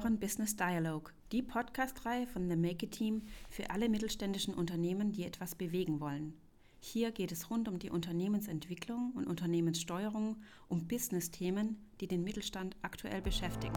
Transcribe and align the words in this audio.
Hören 0.00 0.18
Business 0.18 0.56
Dialogue, 0.56 1.12
die 1.30 1.42
Podcast-Reihe 1.42 2.26
von 2.26 2.48
The 2.48 2.56
Make 2.56 2.86
It 2.86 2.92
Team 2.92 3.20
für 3.50 3.68
alle 3.68 3.90
mittelständischen 3.90 4.54
Unternehmen, 4.54 5.12
die 5.12 5.24
etwas 5.24 5.54
bewegen 5.54 6.00
wollen. 6.00 6.32
Hier 6.78 7.12
geht 7.12 7.32
es 7.32 7.50
rund 7.50 7.68
um 7.68 7.78
die 7.78 7.90
Unternehmensentwicklung 7.90 9.12
und 9.14 9.26
Unternehmenssteuerung, 9.26 10.36
um 10.68 10.88
Business-Themen, 10.88 11.76
die 12.00 12.06
den 12.06 12.24
Mittelstand 12.24 12.76
aktuell 12.80 13.20
beschäftigen. 13.20 13.74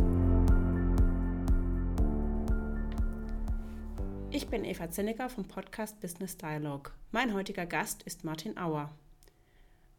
Ich 4.31 4.47
bin 4.47 4.63
Eva 4.63 4.89
Zinnecker 4.89 5.27
vom 5.27 5.45
Podcast 5.45 5.99
Business 5.99 6.37
Dialogue. 6.37 6.91
Mein 7.11 7.33
heutiger 7.33 7.65
Gast 7.65 8.01
ist 8.03 8.23
Martin 8.23 8.57
Auer. 8.57 8.95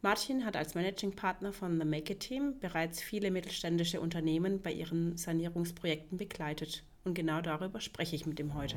Martin 0.05 0.45
hat 0.45 0.55
als 0.55 0.75
Managing 0.75 1.15
Partner 1.15 1.51
von 1.51 1.79
The 1.79 1.83
Make 1.83 2.13
It 2.13 2.19
Team 2.19 2.59
bereits 2.59 3.01
viele 3.01 3.31
mittelständische 3.31 3.99
Unternehmen 3.99 4.61
bei 4.61 4.71
ihren 4.71 5.17
Sanierungsprojekten 5.17 6.19
begleitet. 6.19 6.83
Und 7.05 7.15
genau 7.15 7.41
darüber 7.41 7.81
spreche 7.81 8.15
ich 8.15 8.27
mit 8.27 8.39
ihm 8.39 8.53
heute. 8.53 8.75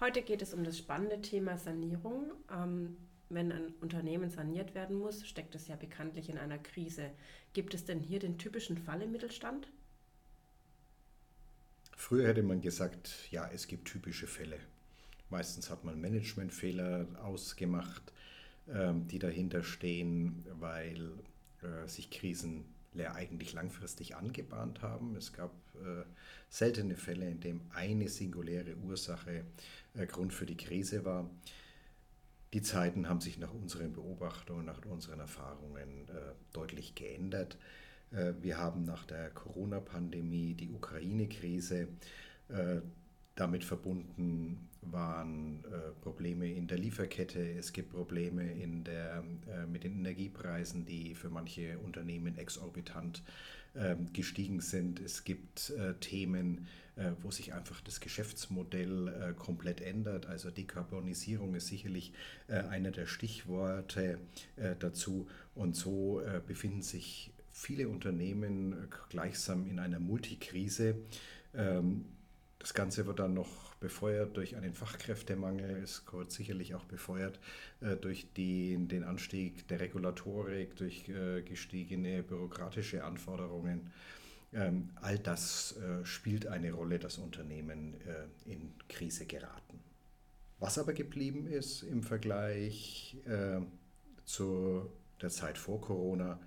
Heute 0.00 0.20
geht 0.20 0.42
es 0.42 0.52
um 0.52 0.62
das 0.62 0.76
spannende 0.76 1.22
Thema 1.22 1.56
Sanierung. 1.56 2.32
Ähm, 2.52 2.98
wenn 3.30 3.50
ein 3.52 3.72
Unternehmen 3.80 4.28
saniert 4.28 4.74
werden 4.74 4.98
muss, 4.98 5.26
steckt 5.26 5.54
es 5.54 5.66
ja 5.66 5.76
bekanntlich 5.76 6.28
in 6.28 6.36
einer 6.36 6.58
Krise. 6.58 7.10
Gibt 7.54 7.72
es 7.72 7.86
denn 7.86 8.00
hier 8.00 8.18
den 8.18 8.36
typischen 8.36 8.76
Fall 8.76 9.00
im 9.00 9.12
Mittelstand? 9.12 9.66
Früher 11.96 12.28
hätte 12.28 12.42
man 12.42 12.60
gesagt, 12.60 13.10
ja, 13.30 13.50
es 13.52 13.66
gibt 13.66 13.88
typische 13.88 14.26
Fälle. 14.26 14.58
Meistens 15.30 15.70
hat 15.70 15.82
man 15.82 16.00
Managementfehler 16.00 17.06
ausgemacht, 17.22 18.12
ähm, 18.68 19.08
die 19.08 19.18
dahinter 19.18 19.64
stehen, 19.64 20.44
weil 20.60 21.10
äh, 21.62 21.88
sich 21.88 22.10
Krisen 22.10 22.64
eigentlich 23.12 23.52
langfristig 23.52 24.16
angebahnt 24.16 24.80
haben. 24.80 25.16
Es 25.16 25.34
gab 25.34 25.50
äh, 25.74 26.04
seltene 26.48 26.96
Fälle, 26.96 27.28
in 27.28 27.40
denen 27.40 27.70
eine 27.74 28.08
singuläre 28.08 28.74
Ursache 28.76 29.44
äh, 29.94 30.06
Grund 30.06 30.32
für 30.32 30.46
die 30.46 30.56
Krise 30.56 31.04
war. 31.04 31.28
Die 32.54 32.62
Zeiten 32.62 33.08
haben 33.08 33.20
sich 33.20 33.38
nach 33.38 33.52
unseren 33.52 33.92
Beobachtungen, 33.92 34.64
nach 34.64 34.82
unseren 34.86 35.20
Erfahrungen 35.20 36.08
deutlich 36.52 36.94
geändert. 36.94 37.58
Äh, 38.12 38.32
wir 38.40 38.58
haben 38.58 38.84
nach 38.84 39.04
der 39.04 39.30
Corona-Pandemie 39.30 40.54
die 40.54 40.70
Ukraine-Krise. 40.70 41.88
Äh, 42.48 42.80
damit 43.34 43.64
verbunden 43.64 44.68
waren 44.80 45.64
äh, 45.64 45.90
Probleme 46.00 46.50
in 46.50 46.68
der 46.68 46.78
Lieferkette. 46.78 47.40
Es 47.58 47.72
gibt 47.72 47.90
Probleme 47.90 48.50
in 48.50 48.84
der, 48.84 49.22
mit 49.70 49.84
den 49.84 49.98
Energiepreisen, 49.98 50.86
die 50.86 51.14
für 51.14 51.28
manche 51.28 51.78
Unternehmen 51.80 52.38
exorbitant 52.38 53.22
ähm, 53.74 54.10
gestiegen 54.12 54.60
sind. 54.60 55.00
Es 55.00 55.24
gibt 55.24 55.72
Themen, 56.00 56.66
wo 57.20 57.30
sich 57.30 57.52
einfach 57.52 57.82
das 57.82 58.00
Geschäftsmodell 58.00 59.34
komplett 59.36 59.82
ändert. 59.82 60.24
Also 60.24 60.50
Dekarbonisierung 60.50 61.54
ist 61.54 61.66
sicherlich 61.66 62.14
einer 62.48 62.90
der 62.90 63.04
Stichworte 63.04 64.18
dazu. 64.78 65.28
Und 65.54 65.76
so 65.76 66.22
befinden 66.46 66.80
sich 66.80 67.34
viele 67.56 67.88
Unternehmen 67.88 68.88
gleichsam 69.08 69.66
in 69.66 69.78
einer 69.78 69.98
Multikrise. 69.98 70.96
Ähm, 71.54 72.04
das 72.58 72.74
Ganze 72.74 73.06
wird 73.06 73.18
dann 73.18 73.32
noch 73.32 73.74
befeuert 73.76 74.36
durch 74.36 74.56
einen 74.56 74.74
Fachkräftemangel. 74.74 75.82
Es 75.82 76.04
wird 76.12 76.30
sicherlich 76.30 76.74
auch 76.74 76.84
befeuert 76.84 77.40
äh, 77.80 77.96
durch 77.96 78.32
die, 78.34 78.76
den 78.78 79.04
Anstieg 79.04 79.66
der 79.68 79.80
Regulatorik, 79.80 80.76
durch 80.76 81.08
äh, 81.08 81.42
gestiegene 81.42 82.22
bürokratische 82.22 83.04
Anforderungen. 83.04 83.90
Ähm, 84.52 84.90
all 84.96 85.18
das 85.18 85.76
äh, 85.78 86.04
spielt 86.04 86.46
eine 86.46 86.72
Rolle, 86.72 86.98
dass 86.98 87.16
Unternehmen 87.16 87.94
in 88.44 88.74
Krise 88.88 89.24
geraten. 89.24 89.80
Was 90.58 90.78
aber 90.78 90.92
geblieben 90.92 91.46
ist 91.46 91.82
im 91.82 92.02
Vergleich 92.02 93.18
zu 94.24 94.90
der 95.20 95.28
Zeit 95.28 95.58
vor 95.58 95.82
Corona, 95.82 96.40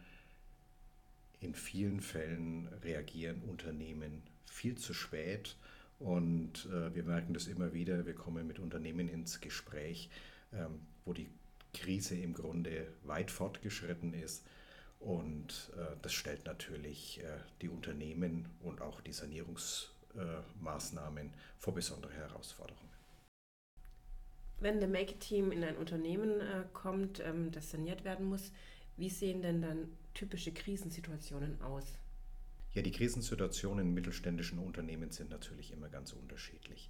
in 1.39 1.55
vielen 1.55 2.01
Fällen 2.01 2.67
reagieren 2.83 3.41
Unternehmen 3.41 4.22
viel 4.45 4.77
zu 4.77 4.94
spät 4.94 5.55
und 6.00 6.67
äh, 6.72 6.95
wir 6.95 7.03
merken 7.03 7.33
das 7.33 7.47
immer 7.47 7.73
wieder. 7.73 8.05
Wir 8.05 8.16
kommen 8.16 8.47
mit 8.47 8.59
Unternehmen 8.59 9.09
ins 9.09 9.41
Gespräch, 9.41 10.09
ähm, 10.53 10.79
wo 11.05 11.13
die 11.13 11.29
Krise 11.73 12.16
im 12.16 12.33
Grunde 12.33 12.88
weit 13.03 13.31
fortgeschritten 13.31 14.13
ist. 14.13 14.45
Und 15.00 15.72
äh, 15.77 15.95
das 16.01 16.13
stellt 16.13 16.45
natürlich 16.45 17.19
äh, 17.19 17.39
die 17.61 17.69
Unternehmen 17.69 18.47
und 18.61 18.81
auch 18.81 19.01
die 19.01 19.13
Sanierungsmaßnahmen 19.13 21.27
äh, 21.27 21.31
vor 21.57 21.73
besondere 21.73 22.13
Herausforderungen. 22.13 22.89
Wenn 24.59 24.79
der 24.79 24.89
Make-Team 24.89 25.53
in 25.53 25.63
ein 25.63 25.77
Unternehmen 25.77 26.41
äh, 26.41 26.66
kommt, 26.73 27.21
ähm, 27.21 27.50
das 27.51 27.71
saniert 27.71 28.03
werden 28.03 28.25
muss, 28.25 28.51
wie 28.97 29.09
sehen 29.09 29.41
denn 29.41 29.61
dann 29.61 29.88
typische 30.13 30.51
Krisensituationen 30.51 31.61
aus? 31.61 31.85
Ja, 32.73 32.81
die 32.81 32.91
Krisensituationen 32.91 33.87
in 33.87 33.93
mittelständischen 33.93 34.59
Unternehmen 34.59 35.11
sind 35.11 35.31
natürlich 35.31 35.71
immer 35.71 35.89
ganz 35.89 36.13
unterschiedlich. 36.13 36.89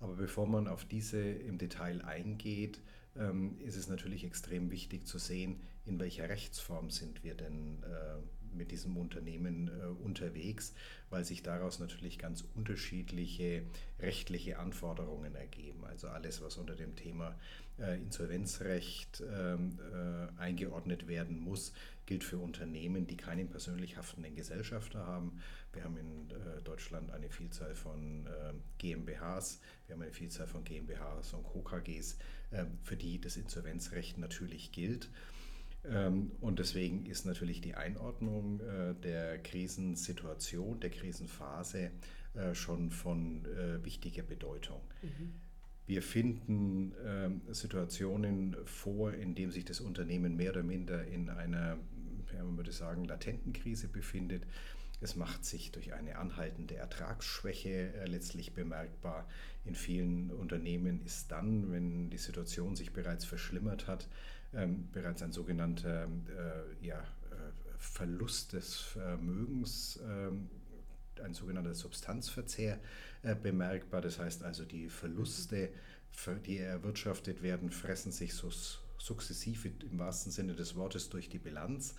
Aber 0.00 0.14
bevor 0.14 0.46
man 0.46 0.68
auf 0.68 0.84
diese 0.84 1.18
im 1.20 1.56
Detail 1.56 2.04
eingeht, 2.04 2.80
ähm, 3.16 3.58
ist 3.60 3.76
es 3.76 3.88
natürlich 3.88 4.24
extrem 4.24 4.70
wichtig 4.70 5.06
zu 5.06 5.18
sehen, 5.18 5.60
in 5.86 5.98
welcher 5.98 6.28
Rechtsform 6.28 6.90
sind 6.90 7.24
wir 7.24 7.34
denn 7.34 7.82
äh, 7.82 8.18
mit 8.56 8.70
diesem 8.70 8.96
Unternehmen 8.96 9.68
äh, 9.68 9.86
unterwegs, 10.04 10.74
weil 11.10 11.24
sich 11.24 11.42
daraus 11.42 11.78
natürlich 11.78 12.18
ganz 12.18 12.44
unterschiedliche 12.54 13.64
rechtliche 13.98 14.58
Anforderungen 14.58 15.34
ergeben. 15.34 15.84
Also 15.84 16.08
alles, 16.08 16.40
was 16.40 16.56
unter 16.56 16.74
dem 16.74 16.96
Thema 16.96 17.34
äh, 17.78 18.00
Insolvenzrecht 18.00 19.22
ähm, 19.32 19.78
äh, 19.92 20.40
eingeordnet 20.40 21.08
werden 21.08 21.38
muss, 21.38 21.72
gilt 22.06 22.24
für 22.24 22.38
Unternehmen, 22.38 23.06
die 23.06 23.16
keinen 23.16 23.48
persönlich 23.48 23.96
haftenden 23.96 24.34
Gesellschafter 24.34 25.06
haben. 25.06 25.40
Wir 25.72 25.84
haben 25.84 25.96
in 25.96 26.30
äh, 26.30 26.62
Deutschland 26.62 27.10
eine 27.10 27.30
Vielzahl 27.30 27.74
von 27.74 28.26
äh, 28.26 28.52
GmbHs, 28.78 29.60
wir 29.86 29.94
haben 29.94 30.02
eine 30.02 30.12
Vielzahl 30.12 30.46
von 30.46 30.64
GmbHs 30.64 31.32
und 31.34 31.44
KKGs, 31.44 32.18
für 32.84 32.96
die 32.96 33.20
das 33.20 33.36
Insolvenzrecht 33.36 34.16
natürlich 34.18 34.70
gilt. 34.70 35.10
Ähm, 35.86 36.32
und 36.40 36.58
deswegen 36.58 37.06
ist 37.06 37.26
natürlich 37.26 37.60
die 37.60 37.74
Einordnung 37.74 38.60
äh, 38.60 38.94
der 38.94 39.38
Krisensituation, 39.38 40.80
der 40.80 40.90
Krisenphase 40.90 41.90
äh, 42.34 42.54
schon 42.54 42.90
von 42.90 43.44
äh, 43.44 43.84
wichtiger 43.84 44.22
Bedeutung. 44.22 44.80
Mhm. 45.02 45.34
Wir 45.86 46.02
finden 46.02 46.94
ähm, 47.04 47.42
Situationen 47.50 48.56
vor, 48.64 49.12
in 49.12 49.34
denen 49.34 49.52
sich 49.52 49.66
das 49.66 49.80
Unternehmen 49.80 50.34
mehr 50.34 50.52
oder 50.52 50.62
minder 50.62 51.06
in 51.06 51.28
einer, 51.28 51.76
man 52.42 52.56
würde 52.56 52.72
sagen, 52.72 53.04
latenten 53.04 53.52
Krise 53.52 53.88
befindet. 53.88 54.46
Es 55.00 55.16
macht 55.16 55.44
sich 55.44 55.70
durch 55.72 55.92
eine 55.92 56.16
anhaltende 56.16 56.76
Ertragsschwäche 56.76 57.92
letztlich 58.06 58.54
bemerkbar. 58.54 59.28
In 59.64 59.74
vielen 59.74 60.30
Unternehmen 60.30 61.04
ist 61.04 61.30
dann, 61.30 61.70
wenn 61.72 62.10
die 62.10 62.18
Situation 62.18 62.76
sich 62.76 62.92
bereits 62.92 63.24
verschlimmert 63.24 63.86
hat, 63.86 64.08
ähm, 64.54 64.88
bereits 64.92 65.22
ein 65.22 65.32
sogenannter 65.32 66.08
äh, 66.28 66.88
äh, 66.88 66.94
Verlust 67.78 68.52
des 68.52 68.76
Vermögens, 68.76 70.00
ähm, 70.08 70.48
ein 71.22 71.34
sogenannter 71.34 71.74
Substanzverzehr 71.74 72.78
äh, 73.22 73.34
bemerkbar. 73.34 74.00
Das 74.00 74.18
heißt 74.18 74.42
also, 74.42 74.64
die 74.64 74.88
Verluste, 74.88 75.70
die 76.46 76.58
erwirtschaftet 76.58 77.42
werden, 77.42 77.70
fressen 77.70 78.12
sich 78.12 78.34
so 78.34 78.50
sukzessive 78.98 79.70
im 79.90 79.98
wahrsten 79.98 80.32
Sinne 80.32 80.54
des 80.54 80.76
Wortes 80.76 81.10
durch 81.10 81.28
die 81.28 81.38
Bilanz. 81.38 81.94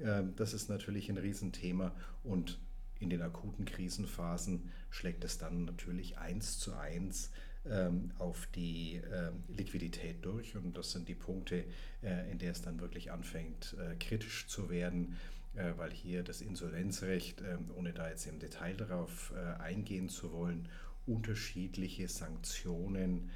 Ähm, 0.00 0.34
das 0.36 0.54
ist 0.54 0.68
natürlich 0.68 1.08
ein 1.08 1.18
Riesenthema 1.18 1.92
und 2.22 2.58
in 3.00 3.10
den 3.10 3.22
akuten 3.22 3.64
Krisenphasen 3.64 4.70
schlägt 4.90 5.24
es 5.24 5.38
dann 5.38 5.64
natürlich 5.64 6.18
eins 6.18 6.58
zu 6.58 6.74
eins 6.74 7.30
ähm, 7.66 8.12
auf 8.18 8.46
die 8.54 9.00
ähm, 9.12 9.42
Liquidität 9.48 10.24
durch. 10.24 10.56
Und 10.56 10.76
das 10.76 10.92
sind 10.92 11.08
die 11.08 11.14
Punkte, 11.14 11.64
äh, 12.02 12.30
in 12.30 12.38
der 12.38 12.52
es 12.52 12.62
dann 12.62 12.80
wirklich 12.80 13.10
anfängt, 13.10 13.76
äh, 13.78 13.96
kritisch 13.96 14.46
zu 14.46 14.70
werden, 14.70 15.16
äh, 15.54 15.72
weil 15.76 15.90
hier 15.90 16.22
das 16.22 16.40
Insolvenzrecht, 16.40 17.42
ohne 17.76 17.92
da 17.92 18.08
jetzt 18.08 18.26
im 18.26 18.38
Detail 18.38 18.74
darauf 18.74 19.32
eingehen 19.58 20.08
zu 20.08 20.32
wollen, 20.32 20.68
unterschiedliche 21.06 22.08
Sanktionen 22.08 23.30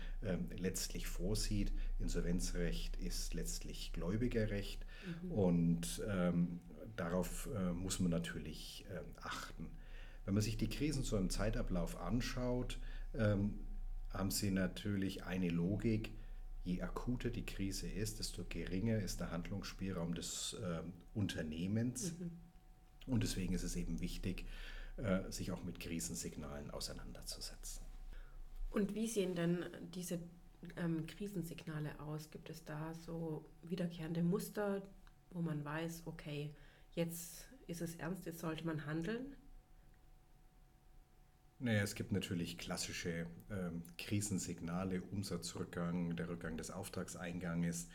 letztlich 0.57 1.07
vorsieht. 1.07 1.73
Insolvenzrecht 1.99 2.97
ist 2.97 3.35
letztlich 3.35 3.93
Gläubigerrecht 3.93 4.85
mhm. 5.23 5.33
und 5.33 6.03
darauf 6.97 7.49
muss 7.75 8.01
man 8.01 8.11
natürlich 8.11 8.87
achten. 9.21 9.67
Wenn 10.25 10.35
man 10.35 10.43
sich 10.43 10.57
die 10.57 10.69
Krisen 10.69 11.05
zu 11.05 11.17
einem 11.17 11.31
Zeitablauf 11.31 12.01
anschaut, 12.01 12.79
haben 14.11 14.31
sie 14.31 14.51
natürlich 14.51 15.25
eine 15.25 15.49
Logik. 15.49 16.13
je 16.65 16.83
akuter 16.83 17.31
die 17.31 17.47
Krise 17.47 17.89
ist, 17.89 18.19
desto 18.19 18.45
geringer 18.45 18.99
ist 18.99 19.21
der 19.21 19.31
Handlungsspielraum 19.31 20.15
des 20.15 20.55
äh, 20.63 20.83
Unternehmens. 21.15 22.13
Mhm. 22.19 22.31
Und 23.07 23.23
deswegen 23.23 23.55
ist 23.55 23.63
es 23.63 23.75
eben 23.75 24.01
wichtig, 24.01 24.43
äh, 24.43 24.78
sich 25.31 25.53
auch 25.53 25.63
mit 25.63 25.79
Krisensignalen 25.81 26.71
auseinanderzusetzen. 26.71 27.87
Und 28.71 28.95
wie 28.95 29.07
sehen 29.07 29.35
denn 29.35 29.65
diese 29.95 30.19
ähm, 30.77 31.07
Krisensignale 31.07 31.99
aus? 32.01 32.31
Gibt 32.31 32.51
es 32.51 32.65
da 32.65 32.95
so 32.95 33.49
wiederkehrende 33.63 34.23
Muster, 34.23 34.83
wo 35.31 35.41
man 35.41 35.65
weiß, 35.65 36.03
okay, 36.07 36.55
jetzt 36.93 37.49
ist 37.67 37.81
es 37.81 37.95
ernst, 37.97 38.27
jetzt 38.27 38.41
sollte 38.41 38.67
man 38.67 38.87
handeln? 38.87 39.37
Naja, 41.61 41.83
es 41.83 41.95
gibt 41.95 42.13
natürlich 42.13 42.57
klassische 42.57 43.27
ähm, 43.51 43.83
Krisensignale, 43.97 45.03
Umsatzrückgang, 45.03 46.15
der 46.15 46.29
Rückgang 46.29 46.57
des 46.57 46.71
Auftragseinganges. 46.71 47.89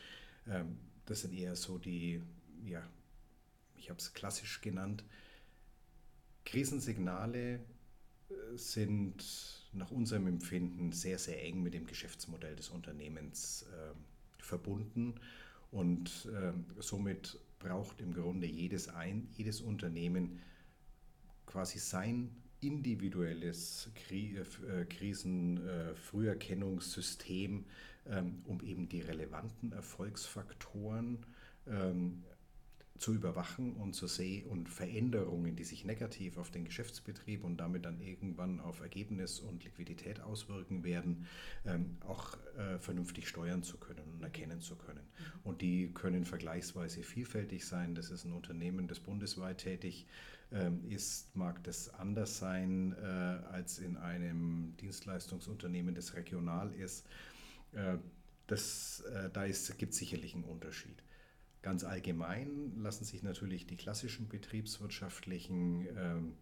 Ähm, 0.48 0.78
das 1.06 1.22
sind 1.22 1.34
eher 1.34 1.56
so 1.56 1.78
die, 1.78 2.22
ja, 2.66 2.84
ich 3.78 3.90
habe 3.90 4.00
es 4.00 4.14
klassisch 4.14 4.60
genannt. 4.62 5.06
Krisensignale 6.46 7.56
äh, 7.56 7.60
sind 8.56 9.24
nach 9.74 9.92
unserem 9.92 10.28
Empfinden 10.28 10.92
sehr, 10.92 11.18
sehr 11.18 11.44
eng 11.44 11.64
mit 11.64 11.74
dem 11.74 11.88
Geschäftsmodell 11.88 12.56
des 12.56 12.70
Unternehmens 12.70 13.64
äh, 13.64 14.44
verbunden. 14.44 15.16
Und 15.72 16.30
äh, 16.32 16.54
somit 16.80 17.40
braucht 17.60 18.00
im 18.02 18.14
Grunde 18.14 18.46
jedes, 18.46 18.90
ein, 18.90 19.30
jedes 19.36 19.62
Unternehmen 19.62 20.40
quasi 21.46 21.80
sein 21.80 22.36
individuelles 22.62 23.90
äh, 24.10 24.44
Krisenfrüherkennungssystem, 24.86 27.66
ähm, 28.06 28.42
um 28.46 28.62
eben 28.62 28.88
die 28.88 29.02
relevanten 29.02 29.72
Erfolgsfaktoren 29.72 31.26
ähm, 31.68 32.24
zu 33.04 33.14
überwachen 33.14 33.74
und 33.74 33.94
zu 33.96 34.08
sehen 34.08 34.48
und 34.48 34.70
Veränderungen, 34.70 35.58
die 35.58 35.66
sich 35.66 35.84
negativ 35.84 36.38
auf 36.38 36.52
den 36.52 36.64
Geschäftsbetrieb 36.64 37.44
und 37.44 37.58
damit 37.58 37.84
dann 37.84 38.00
irgendwann 38.00 38.62
auf 38.62 38.80
Ergebnis 38.80 39.42
und 39.42 39.66
Liquidität 39.66 40.22
auswirken 40.22 40.86
werden, 40.86 41.28
ähm, 41.66 41.98
auch 42.08 42.38
äh, 42.58 42.80
vernünftig 42.80 43.28
steuern 43.28 43.62
zu 43.62 43.78
können 43.78 44.10
und 44.14 44.24
erkennen 44.24 44.62
zu 44.62 44.78
können. 44.78 45.04
Mhm. 45.04 45.40
Und 45.44 45.62
die 45.62 45.92
können 45.94 46.24
vergleichsweise 46.24 47.04
vielfältig 47.04 47.66
sein. 47.66 47.94
Das 47.94 48.10
ist 48.10 48.24
ein 48.24 48.32
Unternehmen, 48.32 48.88
das 48.88 49.02
bundesweit 49.02 49.58
tätig 49.58 50.08
ähm, 50.54 50.90
ist, 50.90 51.36
mag 51.36 51.62
das 51.66 51.94
anders 51.94 52.38
sein 52.38 52.96
äh, 53.02 53.06
als 53.06 53.80
in 53.80 53.98
einem 53.98 54.78
Dienstleistungsunternehmen, 54.78 55.94
das 55.94 56.16
regional 56.16 56.74
ist. 56.74 57.06
Äh, 57.74 57.98
das, 58.48 59.02
äh, 59.02 59.30
da 59.30 59.46
gibt 59.46 59.92
es 59.92 59.98
sicherlich 59.98 60.36
einen 60.36 60.46
Unterschied. 60.46 61.04
Ganz 61.64 61.86
allgemein 61.86 62.74
lassen 62.76 63.06
sich 63.06 63.24
natürlich 63.24 63.66
die 63.66 63.78
klassischen 63.78 64.28
betriebswirtschaftlichen 64.28 65.88
ähm, 65.98 66.34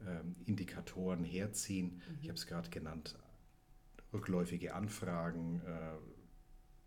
ähm, 0.00 0.34
Indikatoren 0.46 1.24
herziehen. 1.24 1.96
Mhm. 2.08 2.18
Ich 2.22 2.28
habe 2.28 2.38
es 2.38 2.46
gerade 2.46 2.70
genannt, 2.70 3.14
rückläufige 4.14 4.74
Anfragen, 4.74 5.60
äh, 5.66 5.98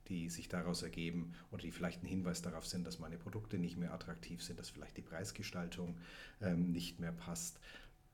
die 0.07 0.29
sich 0.29 0.49
daraus 0.49 0.81
ergeben 0.81 1.33
oder 1.51 1.61
die 1.61 1.71
vielleicht 1.71 2.01
ein 2.01 2.07
Hinweis 2.07 2.41
darauf 2.41 2.65
sind, 2.65 2.87
dass 2.87 2.97
meine 2.97 3.19
Produkte 3.19 3.59
nicht 3.59 3.77
mehr 3.77 3.93
attraktiv 3.93 4.41
sind, 4.41 4.57
dass 4.57 4.71
vielleicht 4.71 4.97
die 4.97 5.03
Preisgestaltung 5.03 5.95
ähm, 6.41 6.71
nicht 6.71 6.99
mehr 6.99 7.11
passt. 7.11 7.59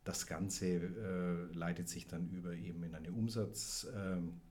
Das 0.04 0.28
Ganze 0.28 0.68
äh, 0.68 1.54
leitet 1.54 1.88
sich 1.88 2.08
dann 2.08 2.30
über 2.30 2.54
eben 2.56 2.84
in 2.84 2.94
eine 2.94 3.14
Umsatz, 3.14 3.88
ähm, 3.96 4.42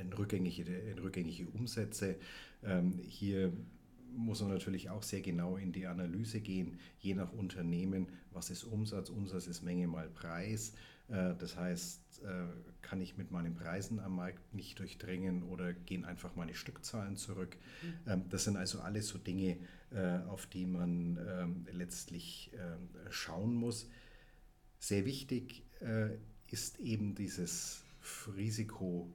in, 0.00 0.12
rückgängige, 0.12 0.64
in 0.64 0.98
rückgängige 0.98 1.48
Umsätze. 1.50 2.16
Ähm, 2.64 2.98
hier 2.98 3.52
muss 4.16 4.40
man 4.40 4.50
natürlich 4.50 4.90
auch 4.90 5.02
sehr 5.02 5.20
genau 5.20 5.56
in 5.56 5.72
die 5.72 5.86
Analyse 5.86 6.40
gehen, 6.40 6.78
je 6.98 7.14
nach 7.14 7.32
Unternehmen, 7.32 8.08
was 8.32 8.50
ist 8.50 8.64
Umsatz, 8.64 9.10
Umsatz 9.10 9.46
ist 9.46 9.62
Menge 9.62 9.86
mal 9.86 10.08
Preis. 10.08 10.72
Äh, 11.08 11.34
das 11.38 11.56
heißt, 11.56 12.22
äh, 12.24 12.46
kann 12.82 13.00
ich 13.00 13.16
mit 13.16 13.30
meinen 13.30 13.54
Preisen 13.54 13.98
am 14.00 14.16
Markt 14.16 14.54
nicht 14.54 14.78
durchdringen 14.78 15.42
oder 15.44 15.72
gehen 15.72 16.04
einfach 16.04 16.34
meine 16.36 16.54
Stückzahlen 16.54 17.16
zurück. 17.16 17.56
Mhm. 17.82 18.10
Ähm, 18.10 18.24
das 18.30 18.44
sind 18.44 18.56
also 18.56 18.80
alles 18.80 19.08
so 19.08 19.18
Dinge, 19.18 19.58
äh, 19.90 20.18
auf 20.28 20.46
die 20.46 20.66
man 20.66 21.18
ähm, 21.28 21.66
letztlich 21.72 22.50
ähm, 22.54 22.88
schauen 23.10 23.54
muss. 23.54 23.88
Sehr 24.78 25.06
wichtig 25.06 25.62
ist 26.50 26.78
eben 26.78 27.14
dieses 27.14 27.84
Risiko 28.36 29.12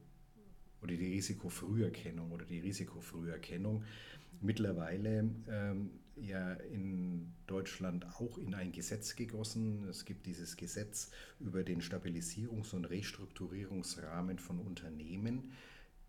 oder 0.81 0.95
die 0.95 1.13
Risikofrüherkennung 1.13 2.31
oder 2.31 2.45
die 2.45 2.59
Risikofrüherkennung 2.59 3.83
mittlerweile 4.41 5.29
ähm, 5.49 5.91
ja 6.15 6.53
in 6.53 7.31
Deutschland 7.47 8.05
auch 8.19 8.37
in 8.37 8.53
ein 8.53 8.71
Gesetz 8.71 9.15
gegossen. 9.15 9.87
Es 9.89 10.05
gibt 10.05 10.25
dieses 10.25 10.57
Gesetz 10.57 11.11
über 11.39 11.63
den 11.63 11.81
Stabilisierungs- 11.81 12.73
und 12.75 12.85
Restrukturierungsrahmen 12.85 14.39
von 14.39 14.59
Unternehmen. 14.59 15.51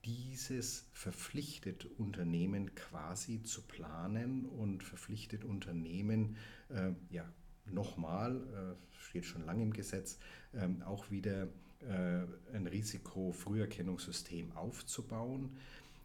Dieses 0.05 0.87
verpflichtet 0.93 1.87
Unternehmen 1.99 2.75
quasi 2.75 3.43
zu 3.43 3.63
planen 3.63 4.47
und 4.47 4.83
verpflichtet 4.83 5.45
Unternehmen, 5.45 6.37
äh, 6.71 6.93
ja, 7.11 7.31
nochmal, 7.67 8.37
äh, 8.37 8.99
steht 8.99 9.27
schon 9.27 9.45
lange 9.45 9.63
im 9.63 9.73
Gesetz, 9.73 10.19
äh, 10.53 10.67
auch 10.85 11.11
wieder 11.11 11.49
äh, 11.81 12.25
ein 12.55 12.67
Risikofrüherkennungssystem 12.67 14.53
aufzubauen. 14.53 15.57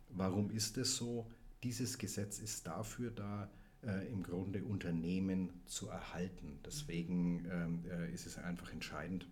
Warum 0.09 0.51
ist 0.51 0.77
es 0.77 0.95
so? 0.97 1.25
Dieses 1.65 1.97
Gesetz 1.97 2.37
ist 2.37 2.67
dafür 2.67 3.09
da, 3.09 3.49
äh, 3.81 4.07
im 4.11 4.21
Grunde 4.21 4.63
Unternehmen 4.63 5.49
zu 5.65 5.89
erhalten. 5.89 6.59
Deswegen 6.63 7.43
ähm, 7.51 7.83
äh, 7.89 8.13
ist 8.13 8.27
es 8.27 8.37
einfach 8.37 8.71
entscheidend, 8.71 9.27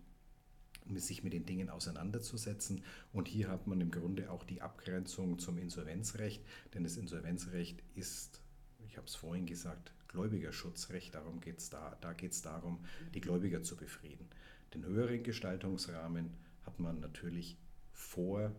sich 0.96 1.22
mit 1.22 1.32
den 1.32 1.46
Dingen 1.46 1.70
auseinanderzusetzen. 1.70 2.82
Und 3.12 3.28
hier 3.28 3.48
hat 3.48 3.68
man 3.68 3.80
im 3.80 3.92
Grunde 3.92 4.32
auch 4.32 4.42
die 4.42 4.62
Abgrenzung 4.62 5.38
zum 5.38 5.58
Insolvenzrecht, 5.58 6.44
denn 6.74 6.82
das 6.82 6.96
Insolvenzrecht 6.96 7.80
ist, 7.94 8.42
ich 8.84 8.96
habe 8.96 9.06
es 9.06 9.14
vorhin 9.14 9.46
gesagt, 9.46 9.92
Gläubigerschutzrecht. 10.08 11.14
Darum 11.14 11.40
geht's 11.40 11.70
da, 11.70 11.96
da 12.00 12.14
geht 12.14 12.32
es 12.32 12.42
darum, 12.42 12.84
die 13.14 13.20
Gläubiger 13.20 13.62
zu 13.62 13.76
befrieden. 13.76 14.28
Den 14.74 14.84
höheren 14.84 15.22
Gestaltungsrahmen 15.22 16.34
hat 16.64 16.80
man 16.80 16.98
natürlich 16.98 17.56
vor 17.92 18.50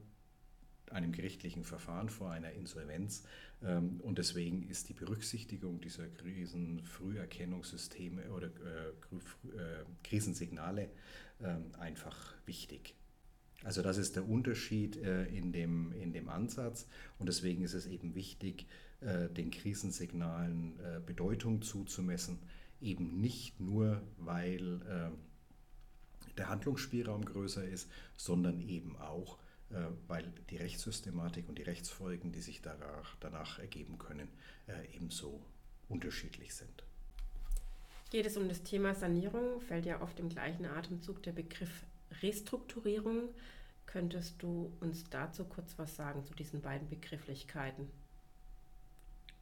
einem 0.92 1.12
gerichtlichen 1.12 1.64
Verfahren, 1.64 2.10
vor 2.10 2.30
einer 2.32 2.52
Insolvenz. 2.52 3.24
Ähm, 3.64 4.00
und 4.02 4.18
deswegen 4.18 4.68
ist 4.70 4.90
die 4.90 4.94
Berücksichtigung 4.94 5.80
dieser 5.82 6.08
Krisenfrüherkennungssysteme 6.08 8.32
oder 8.32 8.48
äh, 8.48 8.90
äh, 8.90 8.94
Krisensignale 10.04 10.90
ähm, 11.42 11.72
einfach 11.80 12.34
wichtig. 12.46 12.96
Also 13.64 13.82
das 13.82 13.98
ist 13.98 14.16
der 14.16 14.28
Unterschied 14.28 14.98
äh, 14.98 15.26
in 15.26 15.52
dem, 15.52 15.92
in 15.94 16.14
dem 16.14 16.30
Ansatz 16.30 16.88
und 17.18 17.28
deswegen 17.28 17.64
ist 17.64 17.74
es 17.74 17.88
eben 17.88 18.14
wichtig, 18.16 18.68
den 19.02 19.52
Krisensignalen 19.52 20.80
Bedeutung 21.06 21.62
zuzumessen, 21.62 22.40
eben 22.82 23.20
nicht 23.20 23.60
nur, 23.60 24.02
weil 24.18 24.80
der 26.38 26.50
Handlungsspielraum 26.50 27.26
größer 27.26 27.64
ist, 27.64 27.90
sondern 28.16 28.62
eben 28.62 28.96
auch, 28.98 29.38
weil 30.08 30.32
die 30.50 30.58
Rechtssystematik 30.58 31.50
und 31.50 31.58
die 31.58 31.64
Rechtsfolgen, 31.64 32.32
die 32.32 32.42
sich 32.42 32.62
danach, 32.62 33.16
danach 33.20 33.60
ergeben 33.60 33.98
können, 33.98 34.30
äh, 34.68 34.96
ebenso 34.96 35.42
unterschiedlich 35.90 36.54
sind. 36.54 36.84
Geht 38.12 38.26
es 38.26 38.38
um 38.38 38.48
das 38.48 38.64
Thema 38.64 38.94
Sanierung, 38.94 39.60
fällt 39.62 39.86
ja 39.86 40.02
oft 40.02 40.20
im 40.20 40.30
gleichen 40.30 40.66
Atemzug 40.66 41.24
der 41.24 41.32
Begriff 41.32 41.86
Restrukturierung. 42.22 43.30
Könntest 43.88 44.42
du 44.42 44.72
uns 44.80 45.04
dazu 45.10 45.46
kurz 45.46 45.78
was 45.78 45.96
sagen 45.96 46.24
zu 46.24 46.34
diesen 46.34 46.62
beiden 46.62 46.88
Begrifflichkeiten? 46.90 47.90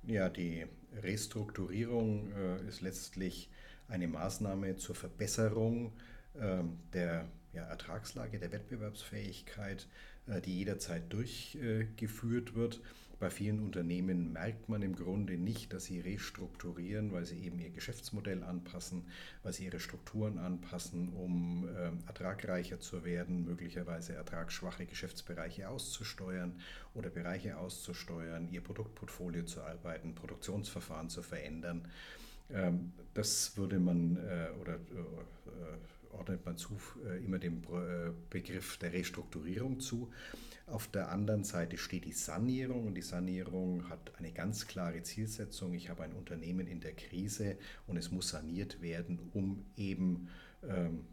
Ja, 0.04 0.30
die 0.30 0.66
Restrukturierung 1.02 2.32
äh, 2.34 2.68
ist 2.68 2.82
letztlich 2.82 3.50
eine 3.88 4.08
Maßnahme 4.08 4.76
zur 4.78 4.96
Verbesserung 4.96 5.94
äh, 6.34 6.64
der 6.94 7.28
ja, 7.54 7.64
Ertragslage, 7.66 8.40
der 8.40 8.52
Wettbewerbsfähigkeit 8.52 9.84
äh, 9.84 10.13
die 10.28 10.58
jederzeit 10.58 11.12
durchgeführt 11.12 12.56
wird. 12.56 12.82
Bei 13.24 13.30
vielen 13.30 13.62
Unternehmen 13.62 14.34
merkt 14.34 14.68
man 14.68 14.82
im 14.82 14.98
Grunde 14.98 15.38
nicht, 15.38 15.72
dass 15.72 15.86
sie 15.86 16.02
restrukturieren, 16.02 17.14
weil 17.14 17.26
sie 17.26 17.40
eben 17.40 17.58
ihr 17.58 17.70
Geschäftsmodell 17.70 18.44
anpassen, 18.44 19.06
weil 19.44 19.54
sie 19.54 19.64
ihre 19.64 19.80
Strukturen 19.80 20.38
anpassen, 20.40 21.08
um 21.08 21.70
ähm, 21.78 22.00
ertragreicher 22.06 22.82
zu 22.82 23.06
werden, 23.06 23.46
möglicherweise 23.46 24.14
ertragsschwache 24.14 24.86
Geschäftsbereiche 24.86 25.70
auszusteuern 25.70 26.60
oder 26.96 27.10
Bereiche 27.10 27.58
auszusteuern, 27.58 28.50
ihr 28.52 28.60
Produktportfolio 28.62 29.46
zu 29.46 29.62
arbeiten, 29.62 30.16
Produktionsverfahren 30.16 31.10
zu 31.10 31.22
verändern. 31.22 31.88
Ähm, 32.50 32.92
das 33.14 33.56
würde 33.56 33.80
man 33.80 34.18
äh, 34.18 34.50
oder 34.60 34.76
äh, 34.76 35.78
ordnet 36.14 36.46
man 36.46 36.58
zu, 36.58 36.78
äh, 37.06 37.24
immer 37.24 37.40
dem 37.40 37.64
äh, 37.64 38.12
Begriff 38.30 38.78
der 38.78 38.94
Restrukturierung 38.94 39.80
zu. 39.80 40.12
Auf 40.68 40.88
der 40.88 41.12
anderen 41.12 41.44
Seite 41.44 41.78
steht 41.78 42.06
die 42.06 42.14
Sanierung 42.14 42.88
und 42.88 42.96
die 42.96 43.02
Sanierung 43.02 43.90
hat 43.90 44.14
eine 44.18 44.32
ganz 44.32 44.68
klare 44.68 45.04
Zielsetzung. 45.04 45.74
Ich 45.74 45.90
habe 45.90 46.04
ein 46.04 46.14
Unternehmen 46.14 46.68
in 46.68 46.80
der 46.80 46.94
Krise 46.94 47.58
und 47.88 47.98
es 47.98 48.12
muss 48.12 48.30
saniert 48.30 48.82
werden, 48.82 49.20
um 49.34 49.66
eben 49.76 50.30
ähm, 50.64 51.06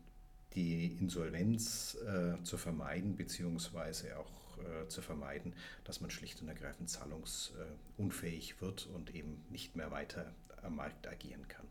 die 0.54 0.96
Insolvenz 0.98 1.96
äh, 2.06 2.42
zu 2.44 2.56
vermeiden, 2.56 3.16
beziehungsweise 3.16 4.18
auch 4.18 4.40
zu 4.88 5.00
vermeiden, 5.00 5.54
dass 5.84 6.02
man 6.02 6.10
schlicht 6.10 6.42
und 6.42 6.48
ergreifend 6.48 6.90
zahlungsunfähig 6.90 8.60
wird 8.60 8.90
und 8.94 9.14
eben 9.14 9.42
nicht 9.48 9.74
mehr 9.74 9.90
weiter 9.90 10.34
am 10.60 10.76
Markt 10.76 11.08
agieren 11.08 11.48
kann. 11.48 11.66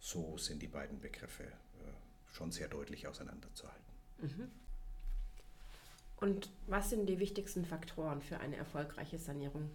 So 0.00 0.36
sind 0.36 0.60
die 0.60 0.68
beiden 0.68 1.00
Begriffe 1.00 1.44
äh, 1.44 1.48
schon 2.34 2.50
sehr 2.50 2.68
deutlich 2.68 3.06
auseinanderzuhalten. 3.06 3.84
Mhm. 4.20 4.48
Und 6.16 6.50
was 6.66 6.90
sind 6.90 7.06
die 7.06 7.18
wichtigsten 7.18 7.64
Faktoren 7.64 8.20
für 8.22 8.40
eine 8.40 8.56
erfolgreiche 8.56 9.18
Sanierung? 9.18 9.70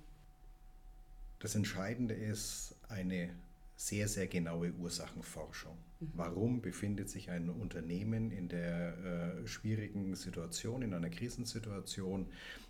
Das 1.40 1.56
Entscheidende 1.56 2.14
ist 2.14 2.76
eine 2.90 3.30
sehr, 3.76 4.10
sehr 4.10 4.28
genaue 4.28 4.74
Ursachenforschung. 4.74 5.78
Mhm. 6.00 6.12
Warum 6.16 6.62
befindet 6.62 7.10
sich 7.10 7.30
ein 7.30 7.50
Unternehmen 7.50 8.32
in 8.32 8.50
der 8.50 8.98
äh, 9.44 9.48
schwierigen 9.48 10.16
Situation, 10.16 10.82
in 10.82 10.94
einer 10.94 11.10
Krisensituation 11.10 12.28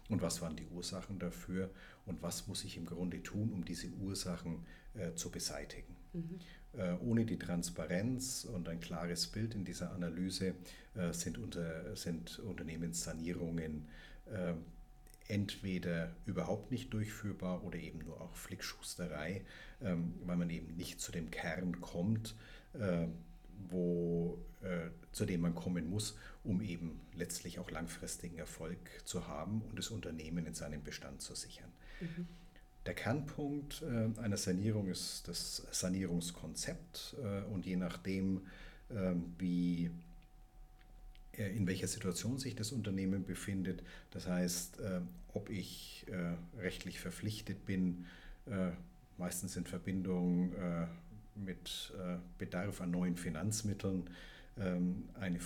und 0.09 0.21
was 0.21 0.41
waren 0.41 0.55
die 0.55 0.67
Ursachen 0.67 1.17
dafür 1.17 1.71
und 2.05 2.21
was 2.21 2.47
muss 2.47 2.63
ich 2.63 2.77
im 2.77 2.85
Grunde 2.85 3.23
tun, 3.23 3.53
um 3.53 3.65
diese 3.65 3.87
Ursachen 3.87 4.65
äh, 4.93 5.13
zu 5.15 5.31
beseitigen. 5.31 5.95
Mhm. 6.13 6.39
Äh, 6.77 6.93
ohne 7.03 7.25
die 7.25 7.39
Transparenz 7.39 8.45
und 8.45 8.69
ein 8.69 8.79
klares 8.79 9.25
Bild 9.25 9.55
in 9.55 9.65
dieser 9.65 9.91
Analyse 9.91 10.53
äh, 10.95 11.11
sind, 11.13 11.39
unter, 11.39 11.95
sind 11.95 12.37
Unternehmenssanierungen 12.39 13.87
äh, 14.31 14.53
entweder 15.27 16.11
überhaupt 16.27 16.69
nicht 16.69 16.93
durchführbar 16.93 17.63
oder 17.63 17.79
eben 17.79 17.99
nur 17.99 18.21
auch 18.21 18.35
Flickschusterei, 18.35 19.41
ähm, 19.81 20.13
weil 20.25 20.37
man 20.37 20.49
eben 20.51 20.75
nicht 20.75 21.01
zu 21.01 21.11
dem 21.11 21.31
Kern 21.31 21.81
kommt, 21.81 22.35
wo, 23.71 24.37
zu 25.11 25.25
dem 25.25 25.41
man 25.41 25.55
kommen 25.55 25.89
muss, 25.89 26.15
um 26.43 26.61
eben 26.61 27.01
letztlich 27.15 27.57
auch 27.57 27.71
langfristigen 27.71 28.37
Erfolg 28.37 28.77
zu 29.05 29.27
haben 29.27 29.63
und 29.63 29.79
das 29.79 29.89
Unternehmen 29.89 30.45
in 30.45 30.53
seinem 30.53 30.83
Bestand 30.83 31.23
zu 31.23 31.33
sichern. 31.33 31.71
Mhm. 31.99 32.27
Der 32.89 32.95
Kernpunkt 32.95 33.83
äh, 33.83 34.19
einer 34.19 34.37
Sanierung 34.37 34.87
ist 34.87 35.27
das 35.27 35.61
Sanierungskonzept 35.69 37.17
äh, 37.23 37.43
und 37.53 37.67
je 37.67 37.75
nachdem, 37.75 38.47
ähm, 38.89 39.35
wie 39.37 39.91
äh, 41.37 41.55
in 41.55 41.67
welcher 41.67 41.87
Situation 41.87 42.39
sich 42.39 42.55
das 42.55 42.71
Unternehmen 42.71 43.25
befindet. 43.25 43.83
Das 44.09 44.27
heißt, 44.27 44.79
ob 45.35 45.51
ich 45.51 46.07
rechtlich 46.57 46.99
verpflichtet 46.99 47.67
bin, 47.67 48.07
meistens 49.19 49.55
in 49.55 49.65
Verbindung 49.65 50.51
mit 51.35 51.93
Bedarf 52.39 52.81
an 52.81 52.89
neuen 52.89 53.15
Finanzmitteln, 53.15 54.09
ähm, 54.57 55.09
eine 55.19 55.39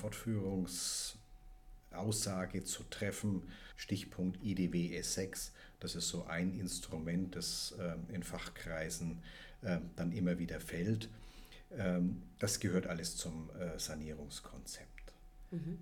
Fortführungsaussage 1.93 2.63
zu 2.63 2.83
treffen. 2.89 3.43
Stichpunkt 3.75 4.43
IDW 4.43 4.99
S6 4.99 5.51
das 5.79 5.95
ist 5.95 6.07
so 6.07 6.23
ein 6.23 6.57
Instrument, 6.57 7.35
das 7.35 7.75
ähm, 7.77 8.05
in 8.07 8.23
Fachkreisen 8.23 9.21
ähm, 9.63 9.89
dann 9.97 10.13
immer 10.13 10.39
wieder 10.39 10.61
fällt. 10.61 11.09
Ähm, 11.77 12.23
das 12.39 12.61
gehört 12.61 12.87
alles 12.87 13.17
zum 13.17 13.49
äh, 13.59 13.77
Sanierungskonzept. 13.77 15.13
Mhm. 15.51 15.79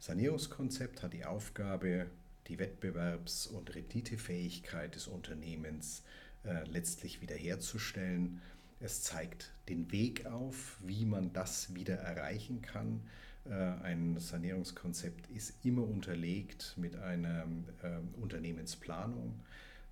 Sanierungskonzept 0.00 1.04
hat 1.04 1.12
die 1.12 1.24
Aufgabe, 1.24 2.06
die 2.48 2.58
Wettbewerbs- 2.58 3.46
und 3.46 3.72
Renditefähigkeit 3.72 4.96
des 4.96 5.06
Unternehmens 5.06 6.02
äh, 6.44 6.64
letztlich 6.64 7.20
wiederherzustellen. 7.20 8.42
Es 8.80 9.02
zeigt 9.04 9.52
den 9.68 9.92
Weg 9.92 10.26
auf, 10.26 10.76
wie 10.82 11.04
man 11.04 11.32
das 11.32 11.72
wieder 11.72 11.94
erreichen 11.94 12.62
kann. 12.62 13.00
Äh, 13.50 13.84
ein 13.84 14.18
Sanierungskonzept 14.18 15.30
ist 15.30 15.54
immer 15.64 15.82
unterlegt 15.82 16.74
mit 16.76 16.96
einer 16.96 17.44
ähm, 17.82 18.08
Unternehmensplanung. 18.20 19.34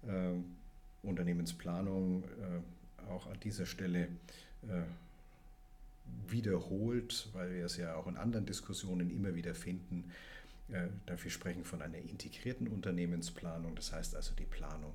Ähm, 0.06 0.44
Unternehmensplanung 1.02 2.24
äh, 2.24 3.10
auch 3.10 3.26
an 3.26 3.38
dieser 3.40 3.66
Stelle 3.66 4.08
äh, 4.62 4.82
wiederholt, 6.28 7.28
weil 7.32 7.52
wir 7.54 7.66
es 7.66 7.76
ja 7.76 7.94
auch 7.94 8.06
in 8.06 8.16
anderen 8.16 8.46
Diskussionen 8.46 9.10
immer 9.10 9.34
wieder 9.34 9.54
finden. 9.54 10.10
Dafür 11.04 11.30
sprechen 11.30 11.62
von 11.62 11.82
einer 11.82 11.98
integrierten 11.98 12.68
Unternehmensplanung, 12.68 13.74
das 13.74 13.92
heißt 13.92 14.16
also 14.16 14.32
die 14.34 14.46
Planung 14.46 14.94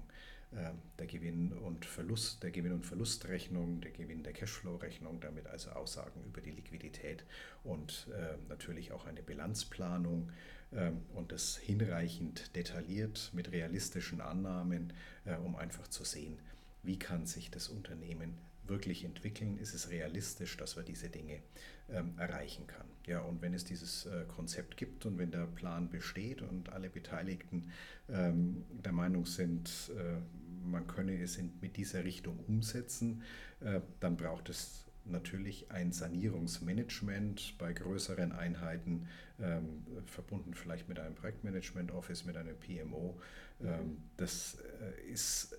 der 0.52 1.06
Gewinn- 1.06 1.54
und 1.54 1.86
Verlust, 1.86 2.42
der 2.42 2.50
Gewinn- 2.50 2.74
und 2.74 2.86
Verlustrechnung, 2.86 3.82
der 3.82 3.92
Gewinn 3.92 4.24
der 4.24 4.34
Cashflow-Rechnung, 4.34 5.20
damit 5.22 5.46
also 5.48 5.70
Aussagen 5.72 6.24
über 6.26 6.42
die 6.42 6.52
Liquidität 6.52 7.24
und 7.64 8.08
äh, 8.12 8.36
natürlich 8.48 8.92
auch 8.92 9.06
eine 9.06 9.22
Bilanzplanung 9.22 10.32
äh, 10.72 10.92
und 11.14 11.32
das 11.32 11.58
hinreichend 11.58 12.56
detailliert 12.56 13.30
mit 13.34 13.52
realistischen 13.52 14.22
Annahmen, 14.22 14.94
äh, 15.26 15.36
um 15.36 15.56
einfach 15.56 15.88
zu 15.88 16.04
sehen, 16.04 16.40
wie 16.82 16.98
kann 16.98 17.28
sich 17.28 17.52
das 17.52 17.68
Unternehmen 17.68 18.38
wirklich 18.70 19.04
entwickeln, 19.04 19.58
ist 19.58 19.74
es 19.74 19.90
realistisch, 19.90 20.58
dass 20.58 20.76
man 20.76 20.86
diese 20.86 21.10
Dinge 21.10 21.42
ähm, 21.90 22.14
erreichen 22.18 22.68
kann. 22.68 22.88
Ja, 23.06 23.22
und 23.22 23.42
wenn 23.42 23.54
es 23.54 23.66
dieses 23.66 24.06
äh, 24.06 24.26
Konzept 24.28 24.78
gibt 24.78 25.06
und 25.06 25.18
wenn 25.18 25.32
der 25.32 25.48
Plan 25.48 25.90
besteht 25.90 26.42
und 26.42 26.70
alle 26.70 26.90
Beteiligten 26.90 27.72
ähm, 28.08 28.66
der 28.70 28.92
Meinung 28.92 29.26
sind, 29.26 29.92
äh, 29.98 30.20
man 30.68 30.88
könne 30.88 31.20
es 31.22 31.38
in, 31.38 31.52
mit 31.62 31.78
dieser 31.78 32.04
Richtung 32.04 32.40
umsetzen, 32.48 33.24
äh, 33.62 33.82
dann 34.00 34.18
braucht 34.18 34.50
es 34.50 34.86
natürlich 35.06 35.72
ein 35.72 35.92
Sanierungsmanagement 35.92 37.56
bei 37.58 37.74
größeren 37.74 38.32
Einheiten, 38.32 39.08
ähm, 39.40 39.86
verbunden 40.06 40.54
vielleicht 40.54 40.88
mit 40.88 41.00
einem 41.00 41.16
Projektmanagement 41.16 41.92
Office, 41.92 42.26
mit 42.26 42.38
einem 42.38 42.56
PMO. 42.58 43.20
Ähm, 43.62 43.98
das 44.18 44.58
äh, 44.82 45.12
ist 45.12 45.58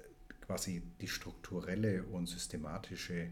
quasi 0.51 0.83
die 1.01 1.07
strukturelle 1.07 2.03
und 2.03 2.27
systematische 2.29 3.29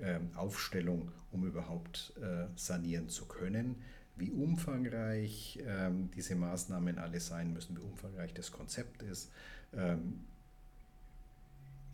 ähm, 0.00 0.30
Aufstellung, 0.34 1.12
um 1.30 1.46
überhaupt 1.46 2.12
äh, 2.20 2.48
sanieren 2.56 3.08
zu 3.08 3.26
können. 3.26 3.76
Wie 4.16 4.32
umfangreich 4.32 5.60
ähm, 5.64 6.10
diese 6.16 6.34
Maßnahmen 6.34 6.98
alle 6.98 7.20
sein 7.20 7.52
müssen, 7.52 7.76
wie 7.76 7.82
umfangreich 7.82 8.34
das 8.34 8.50
Konzept 8.50 9.04
ist, 9.04 9.30
ähm, 9.74 10.24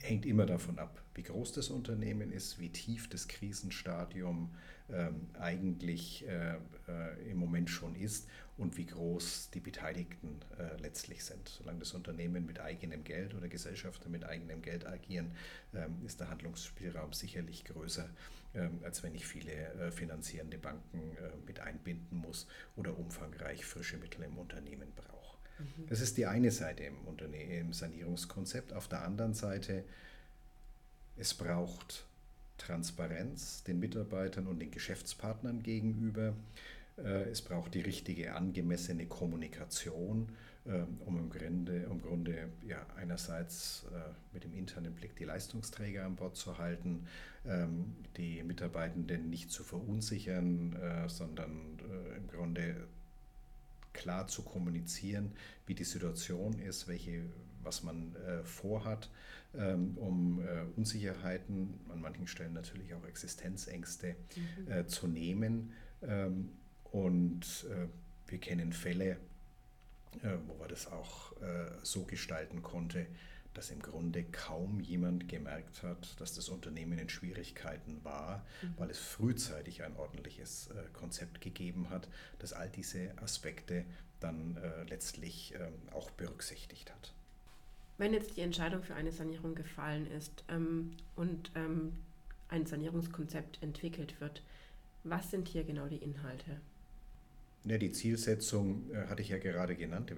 hängt 0.03 0.27
immer 0.27 0.47
davon 0.47 0.79
ab, 0.79 1.03
wie 1.15 1.23
groß 1.23 1.53
das 1.53 1.71
Unternehmen 1.71 2.33
ist, 2.33 2.59
wie 2.59 2.71
tief 2.71 3.09
das 3.09 3.29
Krisenstadium 3.29 4.55
ähm, 4.91 5.29
eigentlich 5.39 6.27
äh, 6.27 6.57
äh, 6.89 7.31
im 7.31 7.39
Moment 7.39 7.71
schon 7.71 7.95
ist 7.95 8.29
und 8.57 8.77
wie 8.77 8.87
groß 8.87 9.51
die 9.55 9.61
Beteiligten 9.61 10.41
äh, 10.59 10.81
letztlich 10.81 11.25
sind. 11.25 11.49
Solange 11.49 11.81
das 11.81 11.95
Unternehmen 11.95 12.45
mit 12.47 12.61
eigenem 12.61 13.05
Geld 13.05 13.35
oder 13.35 13.49
Gesellschaften 13.49 14.11
mit 14.11 14.25
eigenem 14.25 14.61
Geld 14.61 14.87
agieren, 14.87 15.33
ähm, 15.75 16.05
ist 16.05 16.21
der 16.21 16.31
Handlungsspielraum 16.31 17.13
sicherlich 17.13 17.65
größer, 17.65 18.09
ähm, 18.55 18.81
als 18.83 19.03
wenn 19.03 19.15
ich 19.15 19.27
viele 19.27 19.53
äh, 19.53 19.91
finanzierende 19.91 20.59
Banken 20.59 21.17
äh, 21.17 21.31
mit 21.47 21.61
einbinden 21.61 22.19
muss 22.19 22.47
oder 22.77 22.99
umfangreich 22.99 23.65
frische 23.65 23.97
Mittel 23.97 24.25
im 24.25 24.37
Unternehmen 24.37 24.93
brauche. 24.95 25.12
Das 25.89 26.01
ist 26.01 26.17
die 26.17 26.27
eine 26.27 26.51
Seite 26.51 26.85
im, 26.85 26.97
im 27.33 27.73
Sanierungskonzept. 27.73 28.73
Auf 28.73 28.89
der 28.89 29.03
anderen 29.03 29.35
Seite, 29.35 29.85
es 31.17 31.35
braucht 31.35 32.05
Transparenz 32.59 33.65
den 33.65 33.81
Mitarbeitern 33.81 34.47
und 34.47 34.61
den 34.61 34.71
Geschäftspartnern 34.71 35.63
gegenüber. 35.63 36.35
Äh, 36.97 37.31
es 37.31 37.43
braucht 37.43 37.75
die 37.75 37.81
richtige, 37.81 38.35
angemessene 38.35 39.07
Kommunikation, 39.07 40.29
ähm, 40.67 40.99
um 41.05 41.19
im 41.19 41.31
Grunde, 41.31 41.77
im 41.91 42.01
Grunde 42.01 42.49
ja, 42.67 42.87
einerseits 42.97 43.85
äh, 43.93 44.13
mit 44.33 44.45
dem 44.45 44.55
internen 44.55 44.95
Blick 44.95 45.17
die 45.17 45.25
Leistungsträger 45.25 46.05
an 46.05 46.17
Bord 46.17 46.37
zu 46.37 46.59
halten, 46.59 47.07
ähm, 47.45 47.97
die 48.17 48.43
Mitarbeitenden 48.43 49.29
nicht 49.29 49.51
zu 49.51 49.65
verunsichern, 49.65 50.77
äh, 50.77 51.09
sondern 51.09 51.79
im 52.17 52.29
Grunde 52.29 52.87
klar 53.93 54.27
zu 54.29 54.43
kommunizieren, 54.43 55.33
wie 55.67 55.75
die 55.75 55.85
Situation 55.85 56.59
ist, 56.59 56.89
welche, 56.89 57.23
was 57.63 57.83
man 57.83 58.17
vorhat 58.45 59.09
ähm, 59.55 59.99
um 59.99 60.41
äh, 60.41 60.63
Unsicherheiten, 60.77 61.75
an 61.91 62.01
manchen 62.01 62.27
Stellen 62.27 62.55
natürlich 62.55 62.95
auch 62.95 63.05
Existenzängste 63.05 64.17
mhm. 64.67 64.73
Äh, 64.73 64.87
zu 64.87 65.07
nehmen. 65.07 65.73
Ähm, 66.03 66.53
und 66.85 67.67
äh, 67.71 67.87
wir 68.31 68.39
kennen 68.39 68.73
Fälle, 68.73 69.19
wo 70.47 70.55
man 70.59 70.69
das 70.69 70.93
auch 70.93 71.33
so 71.83 72.05
gestalten 72.05 72.63
konnte, 72.63 73.07
dass 73.55 73.71
im 73.71 73.81
Grunde 73.81 74.25
kaum 74.25 74.81
jemand 74.81 75.29
gemerkt 75.29 75.83
hat, 75.83 76.21
dass 76.21 76.35
das 76.35 76.49
Unternehmen 76.49 76.99
in 76.99 77.09
Schwierigkeiten 77.09 78.01
war, 78.03 78.45
mhm. 78.63 78.75
weil 78.79 78.91
es 78.91 78.99
frühzeitig 78.99 79.83
ein 79.83 79.97
ordentliches 79.97 80.69
äh, 80.69 80.85
Konzept 80.93 81.41
gegeben 81.41 81.91
hat, 81.91 82.09
das 82.39 82.53
all 82.53 82.69
diese 82.71 83.11
Aspekte 83.23 83.85
dann 84.21 84.57
äh, 84.57 84.85
letztlich 84.85 85.55
äh, 85.55 85.69
auch 85.93 86.11
berücksichtigt 86.11 86.93
hat. 86.93 87.13
Wenn 87.99 88.15
jetzt 88.15 88.37
die 88.37 88.41
Entscheidung 88.41 88.83
für 88.83 88.95
eine 88.95 89.13
Sanierung 89.13 89.55
gefallen 89.55 90.11
ist 90.11 90.45
ähm, 90.49 90.97
und 91.15 91.53
ähm, 91.55 91.93
ein 92.49 92.67
Sanierungskonzept 92.67 93.63
entwickelt 93.63 94.21
wird, 94.21 94.43
was 95.05 95.31
sind 95.31 95.49
hier 95.49 95.65
genau 95.65 95.87
die 95.87 95.97
Inhalte? 95.97 96.61
Ja, 97.65 97.79
die 97.79 97.93
Zielsetzung 97.93 98.91
äh, 98.93 99.07
hatte 99.09 99.23
ich 99.23 99.29
ja 99.29 99.39
gerade 99.39 99.77
genannt, 99.77 100.11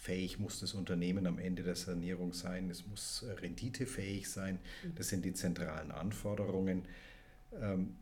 wettbewerbsfähig 0.00 0.38
muss 0.38 0.60
das 0.60 0.74
Unternehmen 0.74 1.26
am 1.26 1.38
Ende 1.38 1.62
der 1.62 1.76
Sanierung 1.76 2.32
sein, 2.32 2.70
es 2.70 2.86
muss 2.86 3.22
äh, 3.22 3.32
renditefähig 3.32 4.28
sein, 4.28 4.58
mhm. 4.82 4.94
das 4.96 5.08
sind 5.08 5.24
die 5.24 5.34
zentralen 5.34 5.90
Anforderungen. 5.90 6.84
Ähm, 7.60 7.96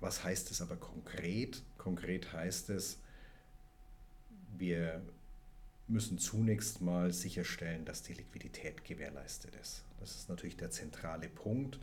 was 0.00 0.24
heißt 0.24 0.50
es 0.50 0.60
aber 0.60 0.76
konkret? 0.76 1.62
Konkret 1.78 2.32
heißt 2.32 2.70
es, 2.70 2.98
wir 4.58 5.00
müssen 5.88 6.18
zunächst 6.18 6.80
mal 6.80 7.12
sicherstellen, 7.12 7.84
dass 7.84 8.02
die 8.02 8.14
Liquidität 8.14 8.84
gewährleistet 8.84 9.54
ist. 9.60 9.82
Das 10.00 10.16
ist 10.16 10.28
natürlich 10.28 10.56
der 10.56 10.70
zentrale 10.70 11.28
Punkt. 11.28 11.78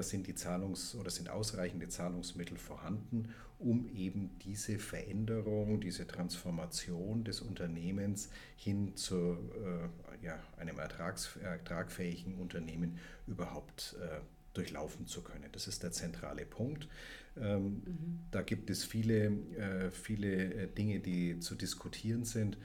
Sind 0.00 0.26
die 0.26 0.34
Zahlungs- 0.34 0.94
oder 0.94 1.10
sind 1.10 1.28
ausreichende 1.28 1.88
Zahlungsmittel 1.88 2.56
vorhanden, 2.56 3.34
um 3.58 3.88
eben 3.94 4.30
diese 4.44 4.78
Veränderung, 4.78 5.80
diese 5.80 6.06
Transformation 6.06 7.24
des 7.24 7.40
Unternehmens 7.40 8.28
hin 8.56 8.96
zu 8.96 9.38
äh, 9.54 10.24
ja, 10.24 10.38
einem 10.56 10.78
ertrags, 10.78 11.36
ertragfähigen 11.36 12.36
Unternehmen 12.36 12.98
überhaupt 13.26 13.96
äh, 14.00 14.20
durchlaufen 14.54 15.06
zu 15.06 15.22
können. 15.22 15.48
Das 15.52 15.66
ist 15.66 15.82
der 15.82 15.92
zentrale 15.92 16.44
Punkt. 16.44 16.88
Ähm, 17.36 17.82
mhm. 17.84 18.18
Da 18.30 18.42
gibt 18.42 18.70
es 18.70 18.84
viele, 18.84 19.26
äh, 19.56 19.90
viele 19.90 20.54
äh, 20.54 20.66
Dinge, 20.68 21.00
die 21.00 21.38
zu 21.40 21.54
diskutieren 21.54 22.24
sind. 22.24 22.58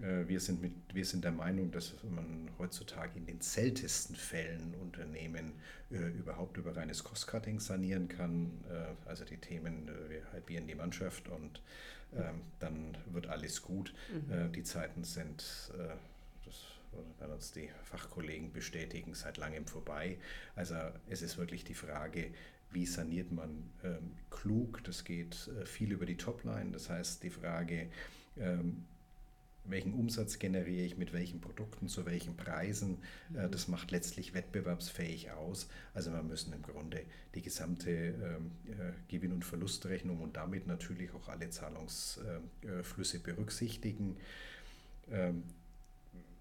Äh, 0.00 0.28
wir 0.28 0.40
sind, 0.40 0.62
mit, 0.62 0.72
wir 0.92 1.04
sind 1.04 1.24
der 1.24 1.32
Meinung, 1.32 1.70
dass 1.70 1.94
man 2.04 2.50
heutzutage 2.58 3.18
in 3.18 3.26
den 3.26 3.40
seltensten 3.40 4.16
Fällen 4.16 4.74
Unternehmen 4.80 5.52
äh, 5.90 6.08
überhaupt 6.10 6.56
über 6.56 6.76
reines 6.76 7.04
Cost-Cutting 7.04 7.60
sanieren 7.60 8.08
kann. 8.08 8.50
Äh, 8.70 9.08
also 9.08 9.24
die 9.24 9.36
Themen, 9.36 9.88
äh, 9.88 10.10
wir 10.10 10.32
halbieren 10.32 10.66
die 10.66 10.74
Mannschaft 10.74 11.28
und 11.28 11.62
ähm, 12.14 12.42
dann 12.58 12.96
wird 13.06 13.26
alles 13.28 13.62
gut. 13.62 13.94
Mhm. 14.12 14.32
Äh, 14.32 14.48
die 14.50 14.62
Zeiten 14.64 15.04
sind, 15.04 15.72
äh, 15.78 15.94
das 16.44 16.66
werden 17.18 17.32
uns 17.32 17.52
die 17.52 17.70
Fachkollegen 17.84 18.52
bestätigen, 18.52 19.14
seit 19.14 19.38
langem 19.38 19.66
vorbei. 19.66 20.18
Also 20.54 20.74
es 21.08 21.22
ist 21.22 21.38
wirklich 21.38 21.64
die 21.64 21.74
Frage, 21.74 22.32
wie 22.70 22.86
saniert 22.86 23.32
man 23.32 23.70
ähm, 23.84 24.12
klug? 24.30 24.82
Das 24.84 25.04
geht 25.04 25.50
viel 25.64 25.92
über 25.92 26.06
die 26.06 26.16
Topline. 26.16 26.70
Das 26.72 26.88
heißt, 26.88 27.22
die 27.22 27.30
Frage, 27.30 27.90
ähm, 28.38 28.84
welchen 29.64 29.94
Umsatz 29.94 30.38
generiere 30.38 30.84
ich 30.84 30.96
mit 30.96 31.12
welchen 31.12 31.40
Produkten 31.40 31.88
zu 31.88 32.04
welchen 32.06 32.36
Preisen. 32.36 32.98
Äh, 33.34 33.48
das 33.48 33.68
macht 33.68 33.90
letztlich 33.90 34.34
wettbewerbsfähig 34.34 35.30
aus. 35.32 35.68
Also 35.94 36.12
wir 36.12 36.22
müssen 36.22 36.52
im 36.52 36.62
Grunde 36.62 37.02
die 37.34 37.42
gesamte 37.42 37.90
ähm, 37.90 38.50
äh, 38.66 38.92
Gewinn- 39.08 39.32
und 39.32 39.44
Verlustrechnung 39.44 40.20
und 40.20 40.36
damit 40.36 40.66
natürlich 40.66 41.12
auch 41.12 41.28
alle 41.28 41.50
Zahlungsflüsse 41.50 43.20
berücksichtigen. 43.20 44.16
Ähm, 45.10 45.44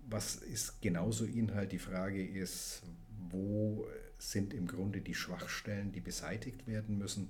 was 0.10 0.36
ist 0.36 0.82
genauso 0.82 1.26
Inhalt? 1.26 1.72
Die 1.72 1.80
Frage 1.80 2.26
ist, 2.26 2.82
wo 3.30 3.88
sind 4.18 4.54
im 4.54 4.68
Grunde 4.68 5.02
die 5.02 5.16
Schwachstellen, 5.16 5.92
die 5.92 6.02
beseitigt 6.02 6.68
werden 6.68 6.98
müssen? 6.98 7.30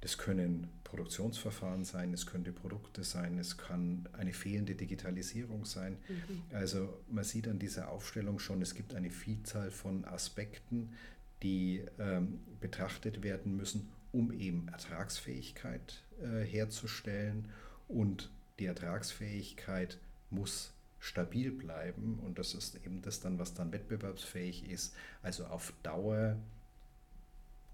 Das 0.00 0.16
können 0.16 0.68
Produktionsverfahren 0.84 1.84
sein, 1.84 2.12
es 2.14 2.26
könnte 2.26 2.52
Produkte 2.52 3.04
sein, 3.04 3.38
es 3.38 3.58
kann 3.58 4.08
eine 4.12 4.32
fehlende 4.32 4.74
Digitalisierung 4.74 5.64
sein. 5.64 5.98
Mhm. 6.08 6.42
Also 6.52 7.00
man 7.10 7.24
sieht 7.24 7.48
an 7.48 7.58
dieser 7.58 7.90
Aufstellung 7.90 8.38
schon, 8.38 8.62
es 8.62 8.74
gibt 8.74 8.94
eine 8.94 9.10
Vielzahl 9.10 9.70
von 9.70 10.04
Aspekten, 10.04 10.94
die 11.42 11.84
ähm, 11.98 12.40
betrachtet 12.60 13.22
werden 13.22 13.56
müssen, 13.56 13.88
um 14.12 14.32
eben 14.32 14.68
Ertragsfähigkeit 14.68 16.02
äh, 16.22 16.44
herzustellen. 16.44 17.48
Und 17.88 18.30
die 18.58 18.66
Ertragsfähigkeit 18.66 19.98
muss 20.30 20.72
stabil 21.00 21.52
bleiben 21.52 22.18
und 22.24 22.38
das 22.38 22.54
ist 22.54 22.74
eben 22.84 23.02
das 23.02 23.20
dann, 23.20 23.38
was 23.38 23.54
dann 23.54 23.72
wettbewerbsfähig 23.72 24.68
ist. 24.68 24.94
Also 25.22 25.46
auf 25.46 25.72
Dauer, 25.82 26.36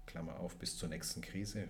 Klammer 0.05 0.39
auf, 0.39 0.55
bis 0.57 0.77
zur 0.77 0.89
nächsten 0.89 1.21
Krise, 1.21 1.67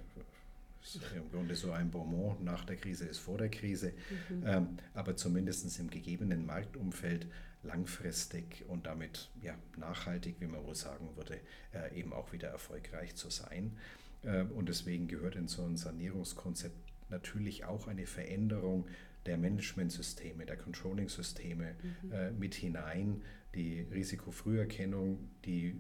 ist 0.86 1.00
im 1.16 1.32
Grunde 1.32 1.56
so 1.56 1.72
ein 1.72 1.90
Bonbon, 1.90 2.44
nach 2.44 2.66
der 2.66 2.76
Krise 2.76 3.06
ist 3.06 3.20
vor 3.20 3.38
der 3.38 3.50
Krise, 3.50 3.94
mhm. 4.30 4.44
ähm, 4.46 4.68
aber 4.94 5.16
zumindest 5.16 5.80
im 5.80 5.90
gegebenen 5.90 6.46
Marktumfeld 6.46 7.28
langfristig 7.64 8.64
und 8.68 8.86
damit 8.86 9.30
ja, 9.42 9.56
nachhaltig, 9.78 10.36
wie 10.40 10.48
man 10.48 10.64
wohl 10.64 10.76
sagen 10.76 11.10
würde, 11.16 11.40
äh, 11.74 11.98
eben 11.98 12.14
auch 12.14 12.32
wieder 12.32 12.50
erfolgreich 12.50 13.16
zu 13.16 13.30
sein. 13.30 13.78
Äh, 14.24 14.44
und 14.44 14.70
deswegen 14.70 15.08
gehört 15.08 15.36
in 15.36 15.48
so 15.48 15.64
ein 15.64 15.76
Sanierungskonzept 15.76 16.76
natürlich 17.10 17.66
auch 17.66 17.88
eine 17.88 18.06
Veränderung 18.06 18.86
der 19.26 19.38
Managementsysteme, 19.38 20.46
der 20.46 20.58
Controlling-Systeme 20.58 21.76
mhm. 22.04 22.12
äh, 22.12 22.32
mit 22.32 22.54
hinein, 22.54 23.24
die 23.56 23.82
Risikofrüherkennung, 23.92 25.30
die 25.46 25.76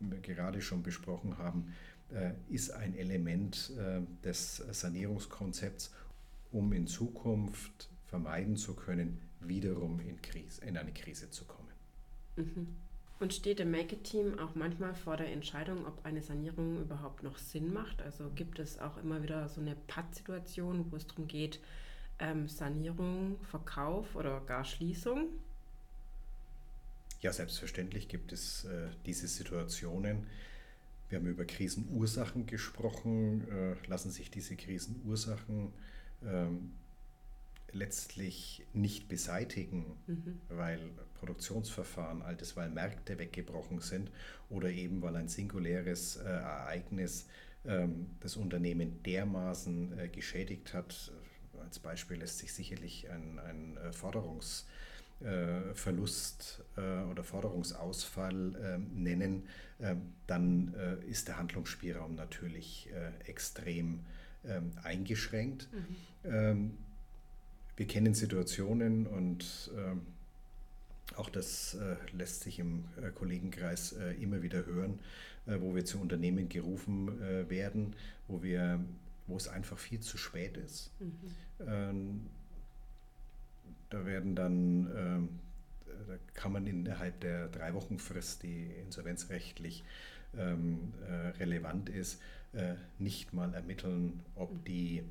wir 0.00 0.20
gerade 0.20 0.60
schon 0.60 0.82
besprochen 0.82 1.38
haben, 1.38 1.72
ist 2.48 2.70
ein 2.70 2.96
Element 2.96 3.72
äh, 3.78 4.00
des 4.24 4.56
Sanierungskonzepts, 4.56 5.92
um 6.52 6.72
in 6.72 6.86
Zukunft 6.86 7.88
vermeiden 8.06 8.56
zu 8.56 8.74
können, 8.74 9.20
wiederum 9.40 10.00
in, 10.00 10.20
Krise, 10.20 10.64
in 10.64 10.76
eine 10.76 10.92
Krise 10.92 11.30
zu 11.30 11.44
kommen. 11.44 11.68
Mhm. 12.36 12.76
Und 13.20 13.34
steht 13.34 13.60
im 13.60 13.70
Make-It-Team 13.70 14.38
auch 14.38 14.54
manchmal 14.54 14.94
vor 14.94 15.18
der 15.18 15.30
Entscheidung, 15.30 15.86
ob 15.86 16.04
eine 16.06 16.22
Sanierung 16.22 16.80
überhaupt 16.80 17.22
noch 17.22 17.36
Sinn 17.36 17.72
macht? 17.72 18.00
Also 18.00 18.30
gibt 18.34 18.58
es 18.58 18.78
auch 18.78 18.96
immer 18.96 19.22
wieder 19.22 19.46
so 19.48 19.60
eine 19.60 19.76
Patt-Situation, 19.86 20.86
wo 20.90 20.96
es 20.96 21.06
darum 21.06 21.28
geht, 21.28 21.60
ähm, 22.18 22.48
Sanierung, 22.48 23.36
Verkauf 23.50 24.16
oder 24.16 24.40
gar 24.40 24.64
Schließung? 24.64 25.28
Ja, 27.20 27.32
selbstverständlich 27.32 28.08
gibt 28.08 28.32
es 28.32 28.64
äh, 28.64 28.88
diese 29.04 29.28
Situationen. 29.28 30.26
Wir 31.10 31.18
haben 31.18 31.26
über 31.26 31.44
Krisenursachen 31.44 32.46
gesprochen. 32.46 33.46
Äh, 33.50 33.88
lassen 33.88 34.10
sich 34.10 34.30
diese 34.30 34.56
Krisenursachen 34.56 35.72
ähm, 36.24 36.72
letztlich 37.72 38.64
nicht 38.72 39.08
beseitigen, 39.08 39.96
mhm. 40.06 40.40
weil 40.48 40.78
Produktionsverfahren, 41.18 42.22
altes, 42.22 42.56
weil 42.56 42.70
Märkte 42.70 43.18
weggebrochen 43.18 43.80
sind 43.80 44.10
oder 44.48 44.70
eben 44.70 45.02
weil 45.02 45.16
ein 45.16 45.28
singuläres 45.28 46.16
äh, 46.16 46.28
Ereignis 46.28 47.26
ähm, 47.66 48.06
das 48.20 48.36
Unternehmen 48.36 49.02
dermaßen 49.02 49.98
äh, 49.98 50.08
geschädigt 50.08 50.72
hat. 50.74 51.12
Als 51.60 51.80
Beispiel 51.80 52.18
lässt 52.18 52.38
sich 52.38 52.52
sicherlich 52.52 53.10
ein, 53.10 53.38
ein 53.38 53.78
Forderungs- 53.92 54.64
Verlust 55.74 56.64
äh, 56.76 57.02
oder 57.10 57.22
Forderungsausfall 57.24 58.56
ähm, 58.62 59.02
nennen, 59.02 59.48
ähm, 59.80 60.14
dann 60.26 60.74
äh, 60.74 61.04
ist 61.10 61.28
der 61.28 61.38
Handlungsspielraum 61.38 62.14
natürlich 62.14 62.88
extrem 63.26 64.00
ähm, 64.44 64.72
eingeschränkt. 64.82 65.68
Mhm. 66.22 66.72
Wir 67.76 67.86
kennen 67.86 68.14
Situationen 68.14 69.06
und 69.06 69.70
auch 71.16 71.30
das 71.30 71.78
lässt 72.12 72.42
sich 72.42 72.58
im 72.58 72.84
Kollegenkreis 73.14 73.94
immer 74.20 74.42
wieder 74.42 74.66
hören, 74.66 74.98
wo 75.46 75.74
wir 75.74 75.86
zu 75.86 75.98
Unternehmen 75.98 76.50
gerufen 76.50 77.48
werden, 77.48 77.96
wo, 78.28 78.42
wir, 78.42 78.84
wo 79.26 79.36
es 79.38 79.48
einfach 79.48 79.78
viel 79.78 80.00
zu 80.00 80.18
spät 80.18 80.58
ist. 80.58 80.90
Mhm 81.00 82.26
da 83.90 84.06
werden 84.06 84.34
dann, 84.34 84.86
äh, 84.86 85.88
da 86.08 86.14
kann 86.34 86.52
man 86.52 86.66
innerhalb 86.66 87.20
der 87.20 87.48
drei 87.48 87.74
Wochen 87.74 87.98
Frist, 87.98 88.42
die 88.42 88.70
insolvenzrechtlich 88.84 89.84
ähm, 90.36 90.92
äh, 91.08 91.28
relevant 91.38 91.88
ist, 91.88 92.20
äh, 92.52 92.74
nicht 92.98 93.32
mal 93.32 93.52
ermitteln, 93.54 94.20
ob 94.34 94.64
die 94.64 95.02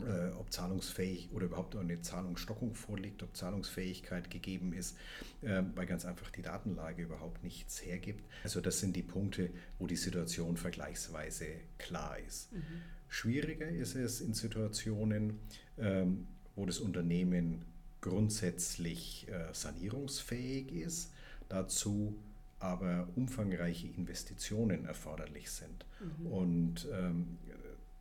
äh, 0.00 0.32
ob 0.38 0.52
zahlungsfähig 0.52 1.30
oder 1.32 1.46
überhaupt 1.46 1.74
eine 1.74 2.00
Zahlungsstockung 2.00 2.74
vorliegt, 2.76 3.22
ob 3.24 3.36
Zahlungsfähigkeit 3.36 4.30
gegeben 4.30 4.72
ist, 4.72 4.96
weil 5.40 5.86
ganz 5.86 6.04
einfach 6.04 6.30
die 6.30 6.42
Datenlage 6.42 7.02
überhaupt 7.02 7.42
nichts 7.42 7.84
hergibt. 7.84 8.24
Also 8.44 8.60
das 8.60 8.78
sind 8.78 8.94
die 8.94 9.02
Punkte, 9.02 9.50
wo 9.80 9.88
die 9.88 9.96
Situation 9.96 10.56
vergleichsweise 10.56 11.46
klar 11.78 12.16
ist. 12.24 12.52
Mhm. 12.52 12.62
Schwieriger 13.08 13.68
ist 13.68 13.96
es 13.96 14.20
in 14.20 14.34
Situationen, 14.34 15.40
ähm, 15.78 16.28
wo 16.54 16.66
das 16.66 16.78
Unternehmen 16.78 17.64
grundsätzlich 18.00 19.26
äh, 19.28 19.52
sanierungsfähig 19.52 20.72
ist, 20.72 21.12
dazu 21.48 22.16
aber 22.60 23.08
umfangreiche 23.14 23.86
Investitionen 23.86 24.84
erforderlich 24.84 25.50
sind. 25.50 25.86
Mhm. 26.00 26.26
Und 26.26 26.88
ähm, 26.92 27.38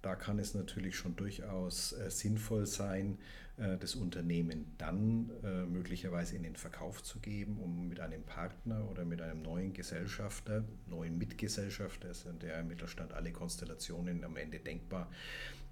da 0.02 0.16
kann 0.16 0.40
es 0.40 0.54
natürlich 0.54 0.96
schon 0.96 1.16
durchaus 1.16 1.94
äh, 1.94 2.10
sinnvoll 2.10 2.66
sein, 2.66 3.18
äh, 3.58 3.78
das 3.78 3.96
Unternehmen 3.96 4.66
dann 4.78 5.32
äh, 5.44 5.66
möglicherweise 5.66 6.36
in 6.36 6.44
den 6.44 6.56
Verkauf 6.56 7.04
zu 7.04 7.20
geben, 7.20 7.58
um 7.60 7.90
mit 7.90 8.00
einem 8.00 8.24
Partner 8.24 8.90
oder 8.90 9.04
mit 9.04 9.22
einem 9.22 9.42
neuen 9.42 9.74
Gesellschafter, 9.74 10.64
neuen 10.88 11.18
Mitgesellschafter, 11.18 12.10
es 12.10 12.22
sind 12.22 12.44
ja 12.44 12.60
im 12.60 12.68
Mittelstand 12.68 13.14
alle 13.14 13.32
Konstellationen 13.32 14.24
am 14.24 14.38
Ende 14.38 14.60
denkbar, 14.60 15.12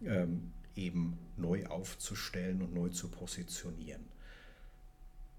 ähm, 0.04 0.52
eben 0.76 1.18
neu 1.38 1.66
aufzustellen 1.68 2.62
und 2.62 2.74
neu 2.74 2.90
zu 2.90 3.08
positionieren. 3.10 4.15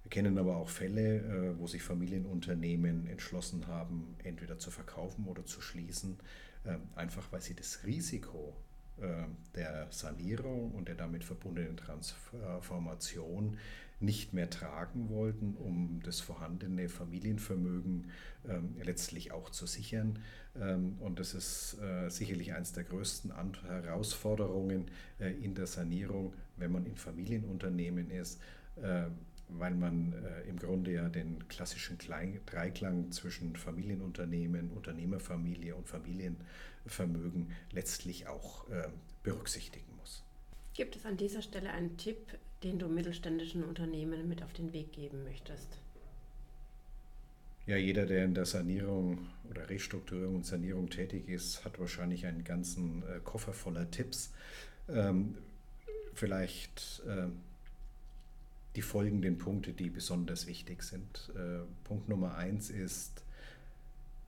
Wir 0.07 0.11
kennen 0.11 0.39
aber 0.39 0.57
auch 0.57 0.69
Fälle, 0.69 1.17
äh, 1.17 1.59
wo 1.59 1.67
sich 1.67 1.83
Familienunternehmen 1.83 3.09
entschlossen 3.09 3.67
haben, 3.67 4.15
entweder 4.23 4.57
zu 4.57 4.71
verkaufen 4.71 5.27
oder 5.27 5.45
zu 5.45 5.61
schließen, 5.61 6.17
ähm, 6.65 6.83
einfach 6.95 7.33
weil 7.33 7.41
sie 7.41 7.55
das 7.55 7.81
Risiko 7.85 8.55
äh, 9.01 9.25
der 9.57 9.89
Sanierung 9.91 10.71
und 10.71 10.87
der 10.87 10.95
damit 10.95 11.25
verbundenen 11.25 11.77
Transformation 11.77 13.59
nicht 13.99 14.33
mehr 14.33 14.49
tragen 14.49 15.09
wollten, 15.09 15.57
um 15.57 16.01
das 16.05 16.21
vorhandene 16.21 16.89
Familienvermögen 16.89 18.11
letztlich 18.85 19.33
auch 19.33 19.51
zu 19.51 19.67
sichern. 19.67 20.21
Ähm, 20.55 20.99
und 21.01 21.19
das 21.19 21.35
ist 21.35 21.79
äh, 21.83 22.09
sicherlich 22.11 22.55
eines 22.55 22.73
der 22.73 22.85
größten 22.85 23.33
Herausforderungen 23.65 24.89
äh, 25.19 25.33
in 25.33 25.57
der 25.57 25.67
Sanierung, 25.67 26.33
wenn 26.59 26.71
man 26.71 26.87
in 26.87 26.97
Familienunternehmen 26.97 28.09
ist, 28.09 28.41
äh, 28.77 29.07
weil 29.49 29.75
man 29.75 30.13
äh, 30.13 30.49
im 30.49 30.59
Grunde 30.59 30.93
ja 30.93 31.09
den 31.09 31.47
klassischen 31.49 31.99
Klein 31.99 32.41
Dreiklang 32.47 33.13
zwischen 33.13 33.57
Familienunternehmen, 33.57 34.71
Unternehmerfamilie 34.71 35.75
und 35.75 35.89
Familienvermögen 35.89 37.53
letztlich 37.73 38.27
auch 38.27 38.69
äh, 38.71 38.89
berücksichtigen 39.23 39.97
muss. 39.99 40.25
Gibt 40.75 40.97
es 40.97 41.07
an 41.07 41.17
dieser 41.17 41.43
Stelle 41.43 41.71
einen 41.71 41.97
Tipp, 41.97 42.39
den 42.63 42.79
du 42.79 42.89
mittelständischen 42.89 43.65
Unternehmen 43.65 44.29
mit 44.29 44.43
auf 44.43 44.53
den 44.53 44.73
Weg 44.73 44.93
geben 44.93 45.25
möchtest? 45.25 45.79
Ja, 47.67 47.77
jeder, 47.77 48.07
der 48.07 48.25
in 48.25 48.35
der 48.35 48.47
Sanierung 48.47 49.27
oder 49.51 49.69
Restrukturierung 49.69 50.37
und 50.37 50.47
Sanierung 50.47 50.89
tätig 50.89 51.29
ist, 51.29 51.65
hat 51.65 51.81
wahrscheinlich 51.81 52.25
einen 52.27 52.45
ganzen 52.45 53.03
äh, 53.03 53.21
Koffer 53.25 53.53
voller 53.53 53.91
Tipps. 53.91 54.33
Ähm, 54.89 55.37
vielleicht 56.15 57.03
äh, 57.09 57.27
die 58.77 58.83
folgenden 58.83 59.39
Punkte, 59.39 59.73
die 59.73 59.89
besonders 59.89 60.47
wichtig 60.47 60.83
sind. 60.83 61.33
Äh, 61.35 61.65
Punkt 61.85 62.09
Nummer 62.09 62.37
eins 62.37 62.69
ist, 62.69 63.25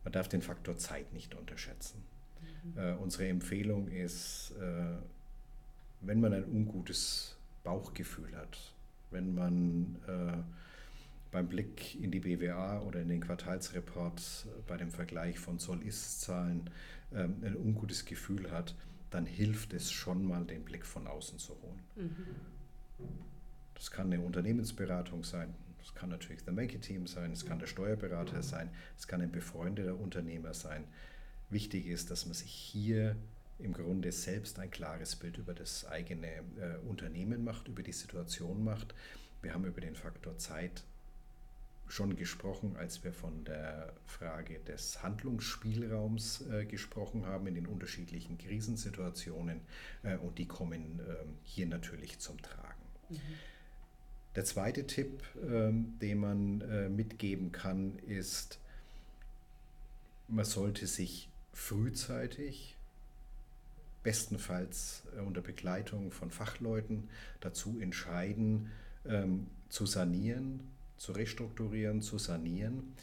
man 0.05 0.13
darf 0.13 0.29
den 0.29 0.41
Faktor 0.41 0.79
Zeit 0.79 1.13
nicht 1.13 1.35
unterschätzen. 1.35 2.03
Mhm. 2.65 2.79
Äh, 2.79 2.93
unsere 2.95 3.29
Empfehlung 3.29 3.89
ist, 3.89 4.55
äh, 4.59 4.97
wenn 6.01 6.21
man 6.21 6.33
ein 6.33 6.45
ungutes 6.45 7.37
Bauchgefühl 7.63 8.35
hat, 8.37 8.73
wenn 9.11 9.35
man 9.35 9.97
beim 11.33 11.49
Blick 11.49 12.01
in 12.01 12.11
die 12.11 12.21
BWA 12.21 12.81
oder 12.83 13.01
in 13.01 13.09
den 13.09 13.21
Quartalsreport 13.21 14.47
bei 14.67 14.77
dem 14.77 14.91
Vergleich 14.91 15.39
von 15.39 15.59
Soll-Ist-Zahlen 15.59 16.71
ein 17.11 17.57
ungutes 17.57 18.05
Gefühl 18.05 18.51
hat, 18.51 18.75
dann 19.11 19.27
hilft 19.27 19.73
es 19.73 19.91
schon 19.91 20.25
mal, 20.25 20.45
den 20.45 20.63
Blick 20.65 20.87
von 20.87 21.07
außen 21.07 21.39
zu 21.39 21.57
holen. 21.61 21.81
Mhm. 21.97 22.27
Das 23.79 23.91
kann 23.91 24.12
eine 24.12 24.23
Unternehmensberatung 24.23 25.25
sein, 25.25 25.55
das 25.79 25.95
kann 25.95 26.11
natürlich 26.11 26.43
The 26.45 26.53
Make 26.53 26.77
It 26.77 26.83
Team 26.83 27.07
sein, 27.07 27.33
es 27.33 27.47
kann 27.47 27.59
der 27.59 27.67
Steuerberater 27.67 28.43
sein, 28.43 28.71
es 28.99 29.07
kann 29.07 29.23
ein 29.23 29.33
befreundeter 29.33 29.99
Unternehmer 29.99 30.53
sein. 30.53 30.85
Wichtig 31.49 31.87
ist, 31.87 32.11
dass 32.11 32.27
man 32.27 32.35
sich 32.35 32.51
hier 32.51 33.17
im 33.59 33.73
Grunde 33.73 34.12
selbst 34.12 34.59
ein 34.59 34.71
klares 34.71 35.17
Bild 35.17 35.38
über 35.38 35.55
das 35.55 35.87
eigene 35.87 36.27
äh, 36.29 36.77
Unternehmen 36.88 37.43
macht, 37.43 37.69
über 37.69 37.83
die 37.83 37.93
Situation 37.93 38.62
macht. 38.62 38.95
Wir 39.43 39.55
haben 39.55 39.64
über 39.64 39.81
den 39.81 39.97
Faktor 39.97 40.37
Zeit 40.38 40.85
schon 41.88 42.17
gesprochen, 42.17 42.77
als 42.77 43.03
wir 43.03 43.12
von 43.12 43.45
der 43.45 43.93
Frage 44.05 44.59
des 44.61 45.03
Handlungsspielraums 45.03 46.47
äh, 46.49 46.67
gesprochen 46.67 47.27
haben 47.27 47.47
in 47.47 47.55
den 47.55 47.67
unterschiedlichen 47.67 48.37
Krisensituationen 48.38 49.61
äh, 50.03 50.17
und 50.17 50.38
die 50.38 50.47
kommen 50.47 51.01
ähm, 51.01 51.38
hier 51.45 51.67
natürlich 51.67 52.19
zum 52.19 52.41
Tragen. 52.43 52.83
Mhm. 53.09 53.19
Der 54.38 54.44
zweite 54.44 54.87
Tipp, 54.87 55.24
ähm, 55.51 55.98
den 56.01 56.18
man 56.18 56.61
äh, 56.61 56.88
mitgeben 56.88 57.51
kann, 57.51 57.98
ist, 58.07 58.61
man 60.29 60.44
sollte 60.44 60.87
sich 60.87 61.29
frühzeitig, 61.53 62.77
bestenfalls 64.05 65.03
äh, 65.16 65.22
unter 65.22 65.40
Begleitung 65.40 66.12
von 66.12 66.31
Fachleuten, 66.31 67.09
dazu 67.40 67.81
entscheiden, 67.81 68.70
ähm, 69.09 69.48
zu 69.70 69.87
sanieren, 69.87 70.61
zu 70.98 71.11
restrukturieren, 71.11 72.01
zu 72.01 72.18
sanieren. 72.18 72.94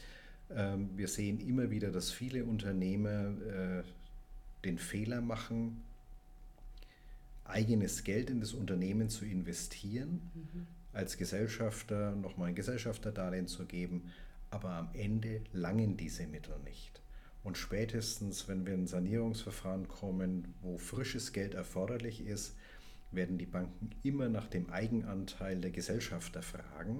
Ähm, 0.49 0.91
wir 0.95 1.09
sehen 1.09 1.45
immer 1.45 1.69
wieder, 1.69 1.91
dass 1.91 2.11
viele 2.11 2.45
Unternehmer 2.45 3.33
äh, 3.81 3.83
den 4.63 4.77
Fehler 4.77 5.19
machen, 5.19 5.83
eigenes 7.43 8.05
Geld 8.05 8.29
in 8.29 8.39
das 8.39 8.53
Unternehmen 8.53 9.09
zu 9.09 9.25
investieren. 9.25 10.21
Mhm 10.33 10.67
als 10.95 11.17
Gesellschafter 11.17 12.15
nochmal 12.15 12.49
ein 12.49 12.55
Gesellschafterdarlehen 12.55 13.47
zu 13.47 13.65
geben, 13.65 14.11
aber 14.49 14.71
am 14.71 14.89
Ende 14.93 15.41
langen 15.53 15.97
diese 15.97 16.25
Mittel 16.27 16.55
nicht. 16.63 17.01
Und 17.43 17.57
spätestens, 17.57 18.47
wenn 18.47 18.65
wir 18.65 18.73
in 18.73 18.83
ein 18.83 18.87
Sanierungsverfahren 18.87 19.87
kommen, 19.87 20.55
wo 20.61 20.77
frisches 20.77 21.31
Geld 21.31 21.53
erforderlich 21.53 22.25
ist, 22.25 22.55
werden 23.11 23.37
die 23.37 23.45
Banken 23.45 23.91
immer 24.03 24.29
nach 24.29 24.47
dem 24.47 24.69
Eigenanteil 24.69 25.61
der 25.61 25.71
Gesellschafter 25.71 26.41
fragen. 26.41 26.93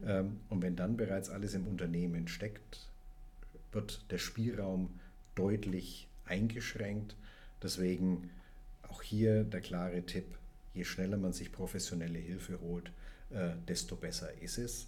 Mhm. 0.00 0.06
Ähm, 0.06 0.40
und 0.48 0.62
wenn 0.62 0.76
dann 0.76 0.96
bereits 0.96 1.30
alles 1.30 1.54
im 1.54 1.66
Unternehmen 1.66 2.28
steckt, 2.28 2.88
wird 3.72 4.10
der 4.10 4.18
Spielraum 4.18 4.90
deutlich 5.34 6.08
eingeschränkt. 6.26 7.16
Deswegen 7.62 8.30
auch 8.82 9.02
hier 9.02 9.44
der 9.44 9.60
klare 9.60 10.02
Tipp, 10.02 10.26
je 10.74 10.84
schneller 10.84 11.16
man 11.16 11.32
sich 11.32 11.52
professionelle 11.52 12.18
Hilfe 12.18 12.60
holt, 12.60 12.90
äh, 13.30 13.50
desto 13.66 13.96
besser 13.96 14.30
ist 14.40 14.58
es. 14.58 14.86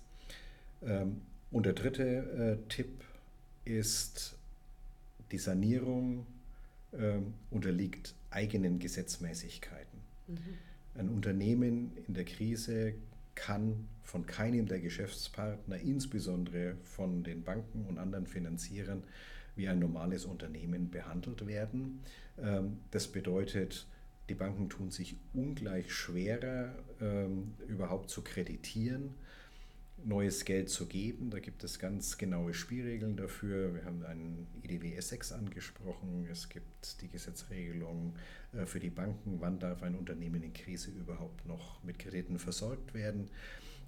Ähm, 0.83 1.21
und 1.51 1.67
der 1.67 1.73
dritte 1.73 2.05
äh, 2.05 2.69
Tipp 2.69 3.05
ist, 3.65 4.37
die 5.31 5.39
Sanierung 5.39 6.27
ähm, 6.93 7.35
unterliegt 7.51 8.15
eigenen 8.31 8.79
Gesetzmäßigkeiten. 8.79 9.99
Mhm. 10.27 10.39
Ein 10.95 11.09
Unternehmen 11.11 11.93
in 12.07 12.15
der 12.15 12.25
Krise 12.25 12.95
kann 13.35 13.87
von 14.03 14.27
keinem 14.27 14.67
der 14.67 14.81
Geschäftspartner, 14.81 15.77
insbesondere 15.79 16.77
von 16.85 17.23
den 17.23 17.43
Banken 17.43 17.85
und 17.87 17.99
anderen 17.99 18.27
Finanzierern, 18.27 19.03
wie 19.55 19.69
ein 19.69 19.79
normales 19.79 20.25
Unternehmen 20.25 20.91
behandelt 20.91 21.47
werden. 21.47 22.01
Ähm, 22.41 22.79
das 22.91 23.07
bedeutet, 23.09 23.87
die 24.29 24.35
Banken 24.35 24.69
tun 24.69 24.91
sich 24.91 25.17
ungleich 25.33 25.93
schwerer, 25.93 26.75
ähm, 27.01 27.55
überhaupt 27.67 28.11
zu 28.11 28.23
kreditieren, 28.23 29.15
neues 30.05 30.45
Geld 30.45 30.69
zu 30.71 30.87
geben. 30.87 31.31
Da 31.31 31.41
gibt 31.41 31.65
es 31.65 31.79
ganz 31.79 32.19
genaue 32.19 32.55
Spielregeln 32.55 33.17
dafür. 33.17 33.75
Wir 33.75 33.85
haben 33.85 34.05
einen 34.05 34.47
IDW 34.63 34.99
S6 34.99 35.33
angesprochen. 35.33 36.27
Es 36.31 36.49
gibt 36.49 37.01
die 37.01 37.09
Gesetzregelung 37.09 38.17
äh, 38.53 38.67
für 38.67 38.81
die 38.81 38.91
Banken, 38.91 39.41
wann 39.41 39.59
darf 39.59 39.83
ein 39.83 39.95
Unternehmen 39.95 40.43
in 40.43 40.53
Krise 40.53 40.91
überhaupt 40.91 41.47
noch 41.47 41.83
mit 41.83 41.99
Krediten 41.99 42.39
versorgt 42.39 42.95
werden. 42.95 43.31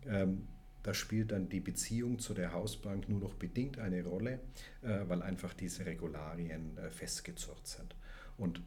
Ähm, 0.07 0.49
da 0.83 0.95
spielt 0.95 1.33
dann 1.33 1.51
die 1.51 1.61
Beziehung 1.61 2.19
zu 2.19 2.33
der 2.33 2.53
Hausbank 2.55 3.09
nur 3.09 3.21
noch 3.21 3.35
bedingt 3.35 3.79
eine 3.79 4.03
Rolle, 4.03 4.41
äh, 4.83 5.01
weil 5.07 5.23
einfach 5.23 5.53
diese 5.53 5.85
Regularien 5.85 6.79
äh, 6.79 6.91
festgezurrt 6.91 7.67
sind. 7.67 7.95
Und 8.39 8.63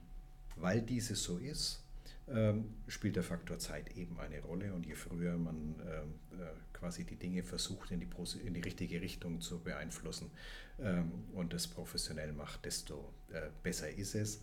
weil 0.56 0.82
dieses 0.82 1.24
so 1.24 1.38
ist, 1.38 1.84
ähm, 2.30 2.76
spielt 2.88 3.18
der 3.18 3.24
Faktor 3.24 3.60
Zeit 3.60 3.98
eben 3.98 4.18
eine 4.20 4.42
Rolle. 4.42 4.74
Und 4.74 4.86
je 4.86 4.96
früher 4.96 5.38
man 5.38 5.76
ähm, 5.86 6.40
äh, 6.40 6.46
quasi 6.72 7.04
die 7.04 7.18
Dinge 7.18 7.44
versucht 7.44 7.92
in 7.92 8.00
die, 8.00 8.08
in 8.46 8.54
die 8.54 8.62
richtige 8.62 9.02
Richtung 9.02 9.42
zu 9.42 9.60
beeinflussen 9.60 10.32
ähm, 10.80 11.12
und 11.34 11.52
das 11.54 11.68
professionell 11.68 12.32
macht, 12.32 12.64
desto 12.66 13.14
äh, 13.32 13.50
besser 13.62 13.90
ist 13.90 14.16
es, 14.16 14.42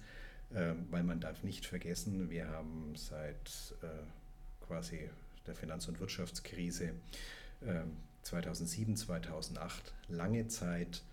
weil 0.52 1.04
man 1.04 1.20
darf 1.20 1.44
nicht 1.44 1.64
vergessen, 1.64 2.28
wir 2.28 2.48
haben 2.48 2.96
seit 2.96 3.72
äh, 3.82 4.66
quasi 4.66 5.08
der 5.46 5.54
Finanz- 5.54 5.86
und 5.86 6.00
Wirtschaftskrise 6.00 6.94
2007, 8.22 8.96
2008 8.96 9.94
lange 10.08 10.48
Zeit 10.48 11.04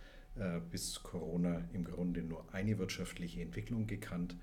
bis 0.72 1.04
Corona 1.04 1.62
im 1.72 1.84
Grunde 1.84 2.24
nur 2.24 2.52
eine 2.52 2.80
wirtschaftliche 2.80 3.44
Entwicklung 3.44 3.86
gekannt, 3.86 4.36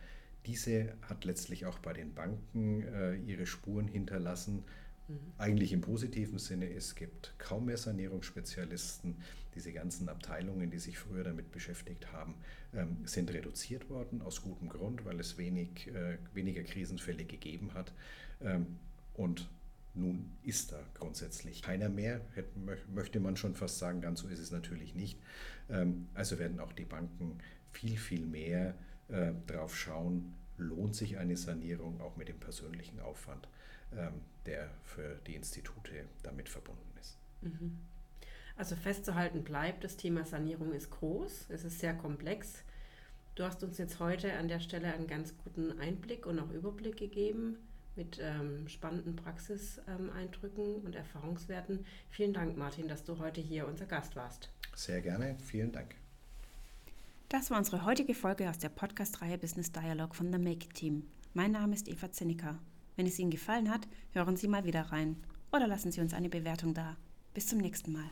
diese 0.46 0.92
hat 1.02 1.24
letztlich 1.24 1.66
auch 1.66 1.78
bei 1.78 1.92
den 1.92 2.14
Banken 2.14 2.82
äh, 2.82 3.16
ihre 3.16 3.46
Spuren 3.46 3.88
hinterlassen, 3.88 4.64
Mhm. 5.08 5.32
Eigentlich 5.36 5.72
im 5.72 5.80
positiven 5.80 6.38
Sinne, 6.38 6.70
es 6.72 6.94
gibt 6.94 7.34
kaum 7.38 7.66
mehr 7.66 7.76
Sanierungsspezialisten. 7.76 9.16
Diese 9.54 9.72
ganzen 9.72 10.08
Abteilungen, 10.08 10.70
die 10.70 10.78
sich 10.78 10.98
früher 10.98 11.24
damit 11.24 11.52
beschäftigt 11.52 12.12
haben, 12.12 12.34
ähm, 12.72 12.96
sind 13.04 13.32
reduziert 13.32 13.90
worden, 13.90 14.22
aus 14.22 14.42
gutem 14.42 14.68
Grund, 14.68 15.04
weil 15.04 15.20
es 15.20 15.36
wenig, 15.36 15.88
äh, 15.88 16.18
weniger 16.32 16.62
Krisenfälle 16.62 17.24
gegeben 17.24 17.74
hat. 17.74 17.92
Ähm, 18.40 18.78
und 19.14 19.48
nun 19.94 20.32
ist 20.42 20.72
da 20.72 20.80
grundsätzlich 20.94 21.62
keiner 21.62 21.88
mehr, 21.88 22.20
möchte 22.92 23.20
man 23.20 23.36
schon 23.36 23.54
fast 23.54 23.78
sagen, 23.78 24.00
ganz 24.00 24.20
so 24.20 24.28
ist 24.28 24.40
es 24.40 24.50
natürlich 24.50 24.94
nicht. 24.94 25.20
Ähm, 25.68 26.08
also 26.14 26.38
werden 26.38 26.58
auch 26.58 26.72
die 26.72 26.84
Banken 26.84 27.38
viel, 27.70 27.96
viel 27.96 28.26
mehr 28.26 28.74
äh, 29.08 29.32
drauf 29.46 29.76
schauen, 29.76 30.34
lohnt 30.56 30.94
sich 30.94 31.18
eine 31.18 31.36
Sanierung 31.36 32.00
auch 32.00 32.16
mit 32.16 32.28
dem 32.28 32.38
persönlichen 32.38 33.00
Aufwand, 33.00 33.48
ähm, 33.96 34.22
der 34.46 34.70
für 34.84 35.16
die 35.26 35.34
Institute 35.34 35.90
damit 36.22 36.48
verbunden 36.48 36.92
ist. 37.00 37.18
Mhm. 37.42 37.78
Also 38.56 38.76
festzuhalten 38.76 39.42
bleibt, 39.42 39.82
das 39.82 39.96
Thema 39.96 40.24
Sanierung 40.24 40.72
ist 40.72 40.90
groß, 40.90 41.46
es 41.48 41.64
ist 41.64 41.80
sehr 41.80 41.94
komplex. 41.94 42.62
Du 43.34 43.42
hast 43.42 43.64
uns 43.64 43.78
jetzt 43.78 43.98
heute 43.98 44.32
an 44.34 44.46
der 44.46 44.60
Stelle 44.60 44.94
einen 44.94 45.08
ganz 45.08 45.34
guten 45.42 45.78
Einblick 45.80 46.24
und 46.24 46.38
auch 46.38 46.50
Überblick 46.50 46.96
gegeben 46.96 47.58
mit 47.96 48.20
ähm, 48.20 48.68
spannenden 48.68 49.16
Praxiseindrücken 49.16 50.76
und 50.82 50.94
Erfahrungswerten. 50.94 51.84
Vielen 52.10 52.32
Dank, 52.32 52.56
Martin, 52.56 52.86
dass 52.86 53.04
du 53.04 53.18
heute 53.18 53.40
hier 53.40 53.66
unser 53.66 53.86
Gast 53.86 54.14
warst. 54.14 54.50
Sehr 54.74 55.00
gerne, 55.00 55.36
vielen 55.38 55.72
Dank. 55.72 55.96
Das 57.34 57.50
war 57.50 57.58
unsere 57.58 57.84
heutige 57.84 58.14
Folge 58.14 58.48
aus 58.48 58.58
der 58.58 58.68
Podcast-Reihe 58.68 59.38
Business 59.38 59.72
Dialog 59.72 60.14
von 60.14 60.32
The 60.32 60.38
Make 60.38 60.66
It 60.66 60.74
Team. 60.74 61.02
Mein 61.32 61.50
Name 61.50 61.74
ist 61.74 61.88
Eva 61.88 62.12
Zinnecker. 62.12 62.60
Wenn 62.94 63.06
es 63.06 63.18
Ihnen 63.18 63.32
gefallen 63.32 63.72
hat, 63.72 63.88
hören 64.12 64.36
Sie 64.36 64.46
mal 64.46 64.64
wieder 64.64 64.82
rein 64.82 65.16
oder 65.50 65.66
lassen 65.66 65.90
Sie 65.90 66.00
uns 66.00 66.14
eine 66.14 66.28
Bewertung 66.28 66.74
da. 66.74 66.96
Bis 67.34 67.48
zum 67.48 67.58
nächsten 67.58 67.90
Mal. 67.90 68.08